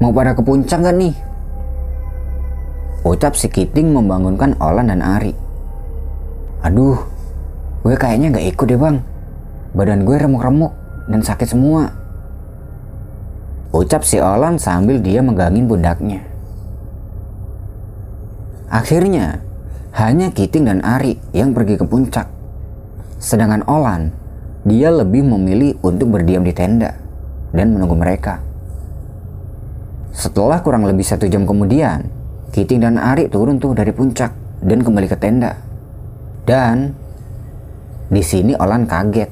Mau 0.00 0.16
pada 0.16 0.32
ke 0.32 0.40
puncak 0.40 0.80
gak 0.80 0.96
nih? 0.96 1.12
Ucap 3.04 3.36
si 3.36 3.52
Kiting 3.52 3.92
membangunkan 3.92 4.56
Olan 4.56 4.88
dan 4.88 5.04
Ari. 5.04 5.36
Aduh, 6.64 6.96
gue 7.84 7.94
kayaknya 8.00 8.32
gak 8.32 8.48
ikut 8.56 8.64
deh 8.64 8.80
bang. 8.80 8.96
Badan 9.76 10.08
gue 10.08 10.16
remuk-remuk 10.16 10.72
dan 11.04 11.20
sakit 11.20 11.52
semua. 11.52 11.92
Ucap 13.76 14.00
si 14.08 14.16
Olan 14.16 14.56
sambil 14.56 15.04
dia 15.04 15.20
megangin 15.20 15.68
pundaknya. 15.68 16.24
Akhirnya, 18.72 19.44
hanya 20.00 20.32
Kiting 20.32 20.64
dan 20.64 20.80
Ari 20.80 21.20
yang 21.36 21.52
pergi 21.52 21.76
ke 21.76 21.84
puncak. 21.84 22.24
Sedangkan 23.20 23.68
Olan, 23.68 24.16
dia 24.64 24.88
lebih 24.88 25.28
memilih 25.28 25.76
untuk 25.84 26.16
berdiam 26.16 26.40
di 26.40 26.56
tenda 26.56 26.96
dan 27.52 27.76
menunggu 27.76 28.00
mereka. 28.00 28.49
Setelah 30.10 30.58
kurang 30.60 30.86
lebih 30.86 31.06
satu 31.06 31.30
jam 31.30 31.46
kemudian, 31.46 32.06
Kiting 32.50 32.82
dan 32.82 32.98
Ari 32.98 33.30
turun 33.30 33.62
tuh 33.62 33.78
dari 33.78 33.94
puncak 33.94 34.34
dan 34.58 34.82
kembali 34.82 35.06
ke 35.06 35.16
tenda. 35.16 35.54
Dan 36.42 36.90
di 38.10 38.22
sini 38.26 38.58
Olan 38.58 38.90
kaget. 38.90 39.30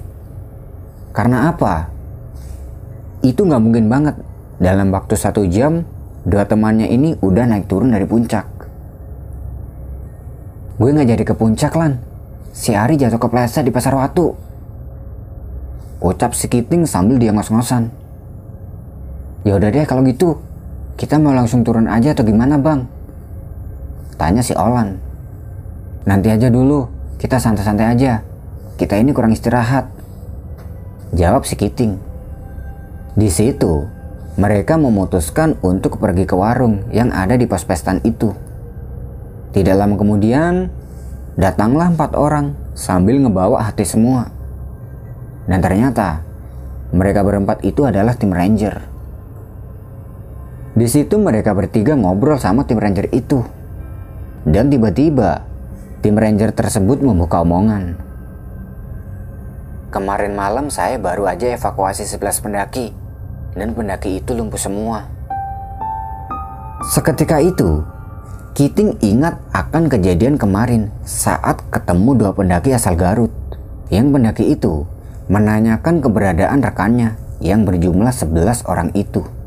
Karena 1.11 1.51
apa? 1.51 1.91
Itu 3.27 3.43
nggak 3.43 3.63
mungkin 3.63 3.91
banget. 3.91 4.15
Dalam 4.63 4.95
waktu 4.95 5.19
satu 5.19 5.43
jam, 5.51 5.83
dua 6.23 6.47
temannya 6.47 6.87
ini 6.87 7.19
udah 7.19 7.47
naik 7.51 7.67
turun 7.67 7.91
dari 7.91 8.07
puncak. 8.07 8.47
Gue 10.79 10.95
nggak 10.95 11.11
jadi 11.11 11.25
ke 11.27 11.35
puncak, 11.35 11.75
Lan. 11.75 11.99
Si 12.55 12.71
Ari 12.71 12.95
jatuh 12.95 13.19
kepleset 13.19 13.67
di 13.67 13.75
pasar 13.75 13.99
watu. 13.99 14.35
Ucap 15.99 16.39
si 16.39 16.47
Kiting 16.47 16.87
sambil 16.87 17.19
dia 17.19 17.35
ngos-ngosan. 17.35 17.91
Ya 19.43 19.59
udah 19.59 19.75
deh 19.75 19.83
kalau 19.83 20.07
gitu. 20.07 20.39
Kita 20.99 21.15
mau 21.23 21.31
langsung 21.31 21.63
turun 21.63 21.87
aja 21.87 22.11
atau 22.11 22.27
gimana, 22.27 22.59
Bang? 22.59 22.91
Tanya 24.19 24.43
si 24.43 24.51
Olan. 24.59 24.99
Nanti 26.03 26.27
aja 26.27 26.51
dulu, 26.51 26.91
kita 27.23 27.39
santai-santai 27.39 27.87
aja. 27.87 28.27
Kita 28.75 28.99
ini 28.99 29.15
kurang 29.15 29.31
istirahat. 29.31 29.87
Jawab 31.15 31.47
si 31.47 31.55
Kiting. 31.55 31.95
Di 33.15 33.31
situ, 33.31 33.87
mereka 34.35 34.75
memutuskan 34.75 35.55
untuk 35.63 36.03
pergi 36.03 36.27
ke 36.27 36.35
warung 36.35 36.91
yang 36.91 37.15
ada 37.15 37.39
di 37.39 37.47
pos 37.47 37.63
pestan 37.63 38.03
itu. 38.03 38.35
Tidak 39.55 39.79
lama 39.79 39.95
kemudian, 39.95 40.67
datanglah 41.39 41.95
empat 41.95 42.19
orang 42.19 42.59
sambil 42.75 43.23
ngebawa 43.23 43.71
hati 43.71 43.87
semua. 43.87 44.35
Dan 45.47 45.63
ternyata, 45.63 46.27
mereka 46.91 47.23
berempat 47.23 47.63
itu 47.63 47.87
adalah 47.87 48.19
tim 48.19 48.35
ranger. 48.35 48.98
Di 50.79 50.87
situ 50.87 51.19
mereka 51.19 51.59
bertiga 51.59 51.99
ngobrol 51.99 52.39
sama 52.39 52.63
tim 52.63 52.79
ranger 52.79 53.11
itu. 53.11 53.43
Dan 54.47 54.71
tiba-tiba 54.71 55.43
tim 56.07 56.15
ranger 56.15 56.55
tersebut 56.55 57.03
membuka 57.03 57.43
omongan. 57.43 57.99
Kemarin 59.91 60.39
malam 60.39 60.71
saya 60.71 60.95
baru 61.03 61.27
aja 61.27 61.51
evakuasi 61.51 62.07
11 62.07 62.45
pendaki 62.47 62.95
dan 63.59 63.75
pendaki 63.75 64.23
itu 64.23 64.39
lumpuh 64.39 64.61
semua. 64.61 65.11
Seketika 66.95 67.43
itu, 67.43 67.83
Kiting 68.55 69.03
ingat 69.03 69.35
akan 69.51 69.91
kejadian 69.91 70.39
kemarin 70.39 70.95
saat 71.03 71.59
ketemu 71.75 72.23
dua 72.23 72.31
pendaki 72.31 72.71
asal 72.71 72.95
Garut. 72.95 73.35
Yang 73.91 74.07
pendaki 74.15 74.45
itu 74.55 74.87
menanyakan 75.27 75.99
keberadaan 75.99 76.63
rekannya 76.63 77.19
yang 77.43 77.67
berjumlah 77.67 78.15
11 78.15 78.63
orang 78.71 78.95
itu. 78.95 79.38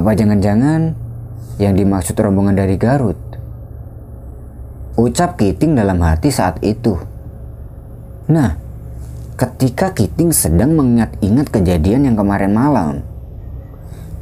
Apa 0.00 0.16
jangan-jangan 0.16 0.96
yang 1.60 1.76
dimaksud 1.76 2.16
rombongan 2.16 2.56
dari 2.56 2.80
Garut 2.80 3.20
Ucap 4.96 5.36
Kiting 5.36 5.76
dalam 5.76 6.00
hati 6.00 6.32
saat 6.32 6.56
itu. 6.64 6.96
Nah, 8.32 8.56
ketika 9.36 9.92
Kiting 9.92 10.32
sedang 10.32 10.72
mengingat-ingat 10.72 11.52
kejadian 11.52 12.08
yang 12.08 12.16
kemarin 12.16 12.56
malam, 12.56 13.04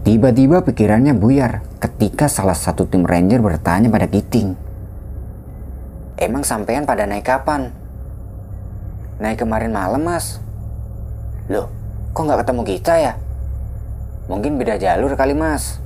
tiba-tiba 0.02 0.66
pikirannya 0.66 1.14
buyar 1.14 1.62
ketika 1.78 2.26
salah 2.26 2.58
satu 2.58 2.90
tim 2.90 3.06
ranger 3.06 3.38
bertanya 3.38 3.86
pada 3.86 4.10
Kiting. 4.10 4.58
Emang 6.18 6.42
sampean 6.42 6.90
pada 6.90 7.06
naik 7.06 7.22
kapan? 7.22 7.70
Naik 9.22 9.46
kemarin 9.46 9.70
malam, 9.70 10.02
Mas. 10.02 10.42
Loh, 11.46 11.70
kok 12.10 12.26
nggak 12.26 12.42
ketemu 12.42 12.62
kita 12.66 12.94
ya? 12.98 13.14
Mungkin 14.28 14.60
beda 14.60 14.76
jalur 14.76 15.16
kali, 15.16 15.32
Mas. 15.32 15.80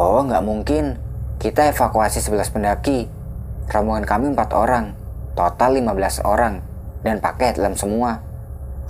Oh, 0.00 0.24
nggak 0.24 0.42
mungkin. 0.42 0.96
Kita 1.38 1.68
evakuasi 1.68 2.24
11 2.24 2.54
pendaki 2.54 3.22
Rombongan 3.72 4.04
kami 4.04 4.26
empat 4.34 4.50
orang, 4.52 4.92
total 5.38 5.78
15 5.78 6.20
orang, 6.26 6.60
dan 7.06 7.22
pakai 7.22 7.54
helm 7.54 7.78
semua. 7.78 8.18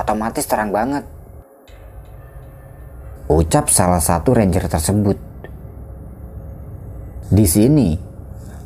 Otomatis 0.01 0.49
terang 0.49 0.73
banget. 0.73 1.05
Ucap 3.29 3.69
salah 3.69 4.01
satu 4.01 4.35
ranger 4.35 4.67
tersebut. 4.67 5.15
Di 7.33 7.47
sini, 7.47 7.97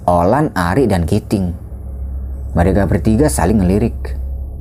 Olan, 0.06 0.54
Ari, 0.54 0.88
dan 0.88 1.04
Kiting. 1.04 1.52
Mereka 2.54 2.88
bertiga 2.88 3.28
saling 3.28 3.60
ngelirik. 3.60 4.16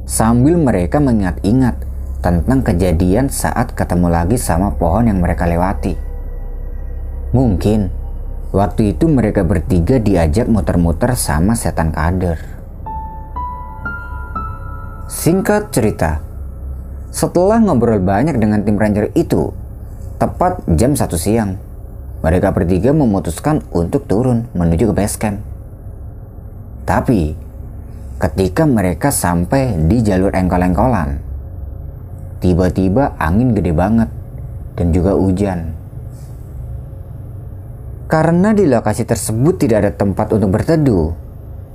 Sambil 0.06 0.60
mereka 0.60 1.00
mengingat-ingat 1.00 1.85
tentang 2.26 2.66
kejadian 2.66 3.30
saat 3.30 3.78
ketemu 3.78 4.10
lagi 4.10 4.42
sama 4.42 4.74
pohon 4.74 5.06
yang 5.06 5.22
mereka 5.22 5.46
lewati. 5.46 5.94
Mungkin 7.38 8.06
Waktu 8.56 8.96
itu 8.96 9.12
mereka 9.12 9.44
bertiga 9.44 10.00
diajak 10.00 10.48
muter-muter 10.48 11.12
sama 11.20 11.60
setan 11.60 11.92
kader. 11.92 12.40
Singkat 15.12 15.76
cerita, 15.76 16.24
setelah 17.12 17.60
ngobrol 17.60 18.00
banyak 18.00 18.40
dengan 18.40 18.64
tim 18.64 18.80
ranger 18.80 19.12
itu, 19.12 19.52
tepat 20.24 20.64
jam 20.72 20.96
1 20.96 21.04
siang, 21.20 21.60
mereka 22.24 22.56
bertiga 22.56 22.96
memutuskan 22.96 23.60
untuk 23.76 24.08
turun 24.08 24.48
menuju 24.56 24.88
ke 24.88 25.04
base 25.04 25.20
camp. 25.20 25.44
Tapi, 26.88 27.36
ketika 28.24 28.64
mereka 28.64 29.12
sampai 29.12 29.76
di 29.84 30.00
jalur 30.00 30.32
engkol-engkolan, 30.32 31.20
tiba-tiba 32.40 33.16
angin 33.20 33.56
gede 33.56 33.72
banget 33.72 34.10
dan 34.76 34.92
juga 34.92 35.16
hujan. 35.16 35.76
Karena 38.06 38.54
di 38.54 38.70
lokasi 38.70 39.04
tersebut 39.04 39.58
tidak 39.58 39.78
ada 39.82 39.92
tempat 39.92 40.30
untuk 40.30 40.54
berteduh 40.54 41.18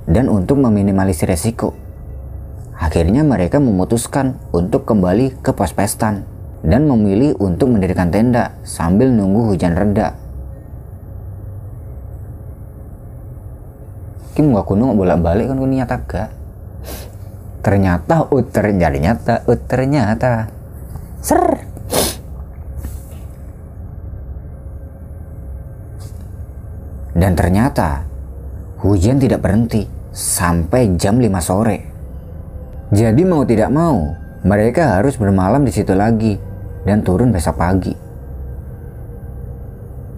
dan 0.07 0.31
untuk 0.31 0.63
meminimalisir 0.63 1.27
resiko. 1.27 1.75
Akhirnya 2.81 3.21
mereka 3.21 3.61
memutuskan 3.61 4.41
untuk 4.49 4.89
kembali 4.89 5.43
ke 5.43 5.53
pos 5.53 5.75
pestan 5.75 6.25
dan 6.65 6.89
memilih 6.89 7.37
untuk 7.37 7.69
mendirikan 7.69 8.09
tenda 8.09 8.57
sambil 8.65 9.13
nunggu 9.13 9.53
hujan 9.53 9.77
reda. 9.77 10.17
Kim 14.33 14.55
gak 14.55 14.65
kuno 14.65 14.95
bolak-balik 14.95 15.51
kan 15.51 15.59
nyata 15.59 15.97
gak? 16.07 16.40
Ternyata, 17.61 18.25
oh 18.33 18.41
ternyata, 18.41 19.45
oh 19.45 19.57
ternyata. 19.57 20.49
Ser. 21.21 21.69
Dan 27.13 27.37
ternyata 27.37 28.01
hujan 28.81 29.21
tidak 29.21 29.45
berhenti 29.45 29.85
sampai 30.09 30.97
jam 30.97 31.21
5 31.21 31.29
sore. 31.37 31.77
Jadi 32.91 33.21
mau 33.23 33.45
tidak 33.45 33.69
mau, 33.69 34.09
mereka 34.41 34.97
harus 34.97 35.15
bermalam 35.21 35.61
di 35.61 35.71
situ 35.71 35.93
lagi 35.93 36.35
dan 36.83 37.05
turun 37.05 37.29
besok 37.29 37.61
pagi. 37.61 37.93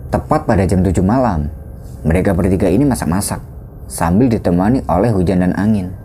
Tepat 0.10 0.48
pada 0.48 0.64
jam 0.64 0.80
7 0.80 1.04
malam, 1.04 1.52
mereka 2.08 2.32
bertiga 2.32 2.72
ini 2.72 2.88
masak-masak 2.88 3.44
sambil 3.92 4.32
ditemani 4.32 4.86
oleh 4.88 5.12
hujan 5.12 5.44
dan 5.44 5.54
angin. 5.60 6.03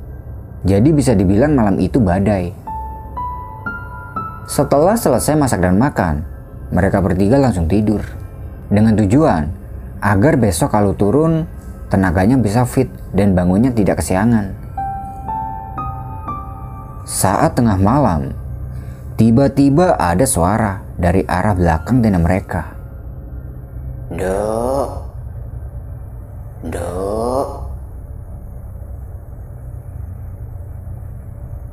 Jadi 0.66 0.90
bisa 0.90 1.14
dibilang 1.14 1.55
malam 1.55 1.79
itu 1.79 2.03
badai. 2.03 2.51
Setelah 4.49 4.99
selesai 4.99 5.38
masak 5.38 5.62
dan 5.62 5.79
makan, 5.79 6.27
mereka 6.75 6.99
bertiga 6.99 7.38
langsung 7.38 7.71
tidur. 7.71 8.03
Dengan 8.66 8.99
tujuan 8.99 9.49
agar 10.03 10.35
besok 10.35 10.75
kalau 10.75 10.97
turun 10.99 11.47
tenaganya 11.92 12.35
bisa 12.40 12.66
fit 12.66 12.90
dan 13.14 13.38
bangunnya 13.38 13.71
tidak 13.71 14.03
kesiangan. 14.03 14.57
Saat 17.09 17.57
tengah 17.57 17.79
malam, 17.81 18.35
tiba-tiba 19.16 19.97
ada 19.97 20.27
suara 20.29 20.85
dari 20.99 21.25
arah 21.25 21.55
belakang 21.57 22.05
tenda 22.05 22.21
mereka. 22.21 22.75
Dok, 24.12 24.90
dok. 26.68 27.67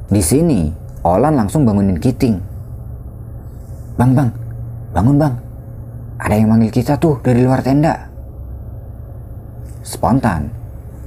Di 0.06 0.22
sini, 0.22 0.86
Olan 1.06 1.38
langsung 1.38 1.70
bangunin 1.70 2.02
Kiting. 2.02 2.42
Bang, 3.94 4.18
bang, 4.18 4.34
bangun 4.90 5.22
bang. 5.22 5.34
Ada 6.18 6.34
yang 6.42 6.50
manggil 6.50 6.74
kita 6.74 6.98
tuh 6.98 7.22
dari 7.22 7.46
luar 7.46 7.62
tenda. 7.62 8.10
Spontan, 9.86 10.50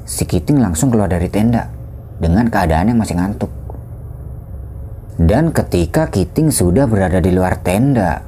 si 0.06 0.22
Kiting 0.22 0.62
langsung 0.62 0.94
keluar 0.94 1.10
dari 1.10 1.26
tenda 1.26 1.66
dengan 2.22 2.46
keadaan 2.46 2.94
yang 2.94 2.98
masih 3.02 3.18
ngantuk. 3.18 3.50
Dan 5.18 5.50
ketika 5.50 6.06
Kiting 6.06 6.54
sudah 6.54 6.86
berada 6.86 7.18
di 7.18 7.34
luar 7.34 7.58
tenda, 7.58 8.22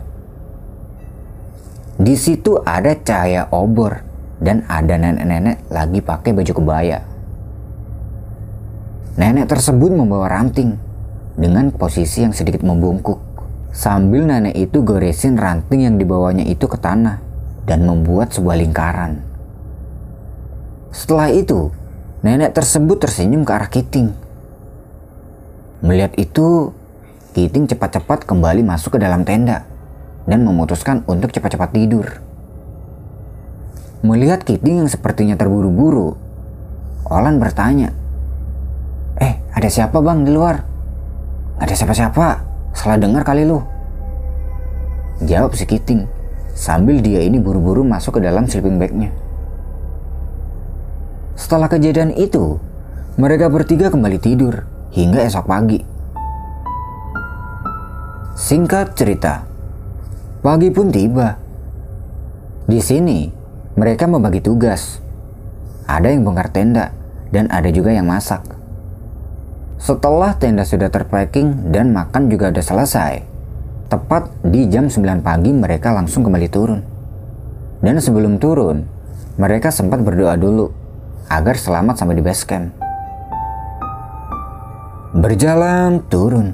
di 2.02 2.18
situ 2.18 2.58
ada 2.66 2.98
cahaya 2.98 3.46
obor 3.54 4.02
dan 4.42 4.66
ada 4.66 4.98
nenek-nenek 4.98 5.70
lagi 5.70 6.02
pakai 6.02 6.34
baju 6.34 6.52
kebaya. 6.58 7.09
Nenek 9.18 9.50
tersebut 9.50 9.90
membawa 9.90 10.30
ranting 10.30 10.78
dengan 11.34 11.74
posisi 11.74 12.22
yang 12.22 12.30
sedikit 12.30 12.62
membungkuk. 12.62 13.18
Sambil 13.74 14.26
nenek 14.26 14.54
itu 14.54 14.82
goresin 14.86 15.34
ranting 15.34 15.86
yang 15.86 15.96
dibawanya 15.98 16.46
itu 16.46 16.70
ke 16.70 16.78
tanah 16.78 17.18
dan 17.66 17.86
membuat 17.86 18.30
sebuah 18.30 18.58
lingkaran. 18.58 19.22
Setelah 20.90 21.30
itu, 21.30 21.70
nenek 22.22 22.54
tersebut 22.54 22.98
tersenyum 23.02 23.46
ke 23.46 23.50
arah 23.54 23.70
Kiting. 23.70 24.10
Melihat 25.82 26.14
itu, 26.18 26.74
Kiting 27.34 27.70
cepat-cepat 27.70 28.26
kembali 28.26 28.66
masuk 28.66 28.98
ke 28.98 28.98
dalam 28.98 29.22
tenda 29.22 29.66
dan 30.26 30.42
memutuskan 30.42 31.06
untuk 31.06 31.30
cepat-cepat 31.30 31.70
tidur. 31.70 32.06
Melihat 34.02 34.42
Kiting 34.42 34.86
yang 34.86 34.90
sepertinya 34.90 35.38
terburu-buru, 35.38 36.18
Olan 37.10 37.42
bertanya, 37.42 37.90
Eh, 39.20 39.36
ada 39.54 39.68
siapa 39.68 40.00
bang 40.00 40.24
di 40.24 40.32
luar? 40.32 40.64
Ada 41.60 41.76
siapa-siapa? 41.76 42.26
Salah 42.72 42.96
dengar 42.96 43.22
kali 43.22 43.44
lu. 43.44 43.60
Jawab 45.20 45.52
si 45.52 45.68
Kiting, 45.68 46.08
sambil 46.56 47.04
dia 47.04 47.20
ini 47.20 47.36
buru-buru 47.36 47.84
masuk 47.84 48.16
ke 48.16 48.20
dalam 48.24 48.48
sleeping 48.48 48.80
bagnya. 48.80 49.12
Setelah 51.36 51.68
kejadian 51.68 52.16
itu, 52.16 52.56
mereka 53.20 53.52
bertiga 53.52 53.92
kembali 53.92 54.16
tidur 54.16 54.64
hingga 54.96 55.20
esok 55.28 55.44
pagi. 55.44 55.84
Singkat 58.40 58.96
cerita, 58.96 59.44
pagi 60.40 60.72
pun 60.72 60.88
tiba. 60.88 61.36
Di 62.64 62.80
sini, 62.80 63.28
mereka 63.76 64.08
membagi 64.08 64.40
tugas. 64.40 65.04
Ada 65.84 66.16
yang 66.16 66.24
bongkar 66.24 66.48
tenda 66.48 66.96
dan 67.28 67.52
ada 67.52 67.68
juga 67.68 67.92
yang 67.92 68.08
masak. 68.08 68.59
Setelah 69.80 70.36
tenda 70.36 70.60
sudah 70.68 70.92
terpacking 70.92 71.72
dan 71.72 71.96
makan 71.96 72.28
juga 72.28 72.52
sudah 72.52 72.64
selesai, 72.68 73.12
tepat 73.88 74.28
di 74.44 74.68
jam 74.68 74.92
9 74.92 75.24
pagi 75.24 75.56
mereka 75.56 75.96
langsung 75.96 76.20
kembali 76.20 76.48
turun. 76.52 76.84
Dan 77.80 77.96
sebelum 77.96 78.36
turun, 78.36 78.84
mereka 79.40 79.72
sempat 79.72 80.04
berdoa 80.04 80.36
dulu 80.36 80.68
agar 81.32 81.56
selamat 81.56 81.96
sampai 81.96 82.12
di 82.12 82.20
base 82.20 82.44
camp. 82.44 82.76
Berjalan 85.16 86.04
turun. 86.12 86.52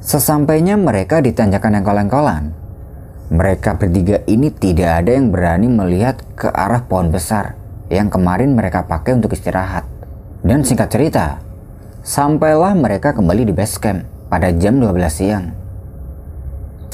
Sesampainya 0.00 0.80
mereka 0.80 1.20
di 1.20 1.36
tanjakan 1.36 1.76
yang 1.76 1.84
kolang-kolang, 1.84 2.44
mereka 3.28 3.76
bertiga 3.76 4.24
ini 4.24 4.48
tidak 4.48 5.04
ada 5.04 5.20
yang 5.20 5.28
berani 5.28 5.68
melihat 5.68 6.16
ke 6.32 6.48
arah 6.48 6.80
pohon 6.88 7.12
besar 7.12 7.60
yang 7.92 8.08
kemarin 8.08 8.56
mereka 8.56 8.88
pakai 8.88 9.20
untuk 9.20 9.36
istirahat. 9.36 9.84
Dan 10.40 10.64
singkat 10.64 10.88
cerita, 10.88 11.45
sampailah 12.06 12.78
mereka 12.78 13.10
kembali 13.10 13.50
di 13.50 13.52
base 13.52 13.82
camp 13.82 14.06
pada 14.30 14.54
jam 14.54 14.78
12 14.78 14.94
siang. 15.10 15.50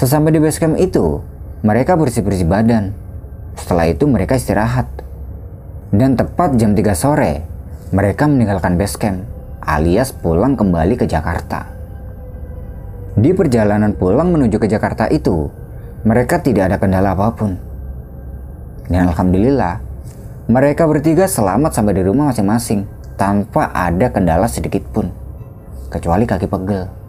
Sesampai 0.00 0.32
di 0.32 0.40
base 0.40 0.56
camp 0.56 0.80
itu, 0.80 1.20
mereka 1.60 2.00
bersih-bersih 2.00 2.48
badan. 2.48 2.96
Setelah 3.52 3.92
itu 3.92 4.08
mereka 4.08 4.40
istirahat. 4.40 4.88
Dan 5.92 6.16
tepat 6.16 6.56
jam 6.56 6.72
3 6.72 6.96
sore, 6.96 7.44
mereka 7.92 8.24
meninggalkan 8.24 8.80
base 8.80 8.96
camp 8.96 9.28
alias 9.60 10.16
pulang 10.16 10.56
kembali 10.56 10.96
ke 10.96 11.04
Jakarta. 11.04 11.68
Di 13.12 13.36
perjalanan 13.36 13.92
pulang 13.92 14.32
menuju 14.32 14.56
ke 14.56 14.64
Jakarta 14.64 15.12
itu, 15.12 15.52
mereka 16.08 16.40
tidak 16.40 16.72
ada 16.72 16.76
kendala 16.80 17.12
apa 17.12 17.36
pun. 17.36 17.60
Dan 18.88 19.12
alhamdulillah, 19.12 19.76
mereka 20.48 20.88
bertiga 20.88 21.28
selamat 21.28 21.76
sampai 21.76 22.00
di 22.00 22.02
rumah 22.08 22.32
masing-masing 22.32 23.01
tanpa 23.16 23.68
ada 23.74 24.08
kendala 24.08 24.48
sedikit 24.48 24.82
pun, 24.92 25.10
kecuali 25.92 26.24
kaki 26.24 26.46
pegel. 26.48 27.01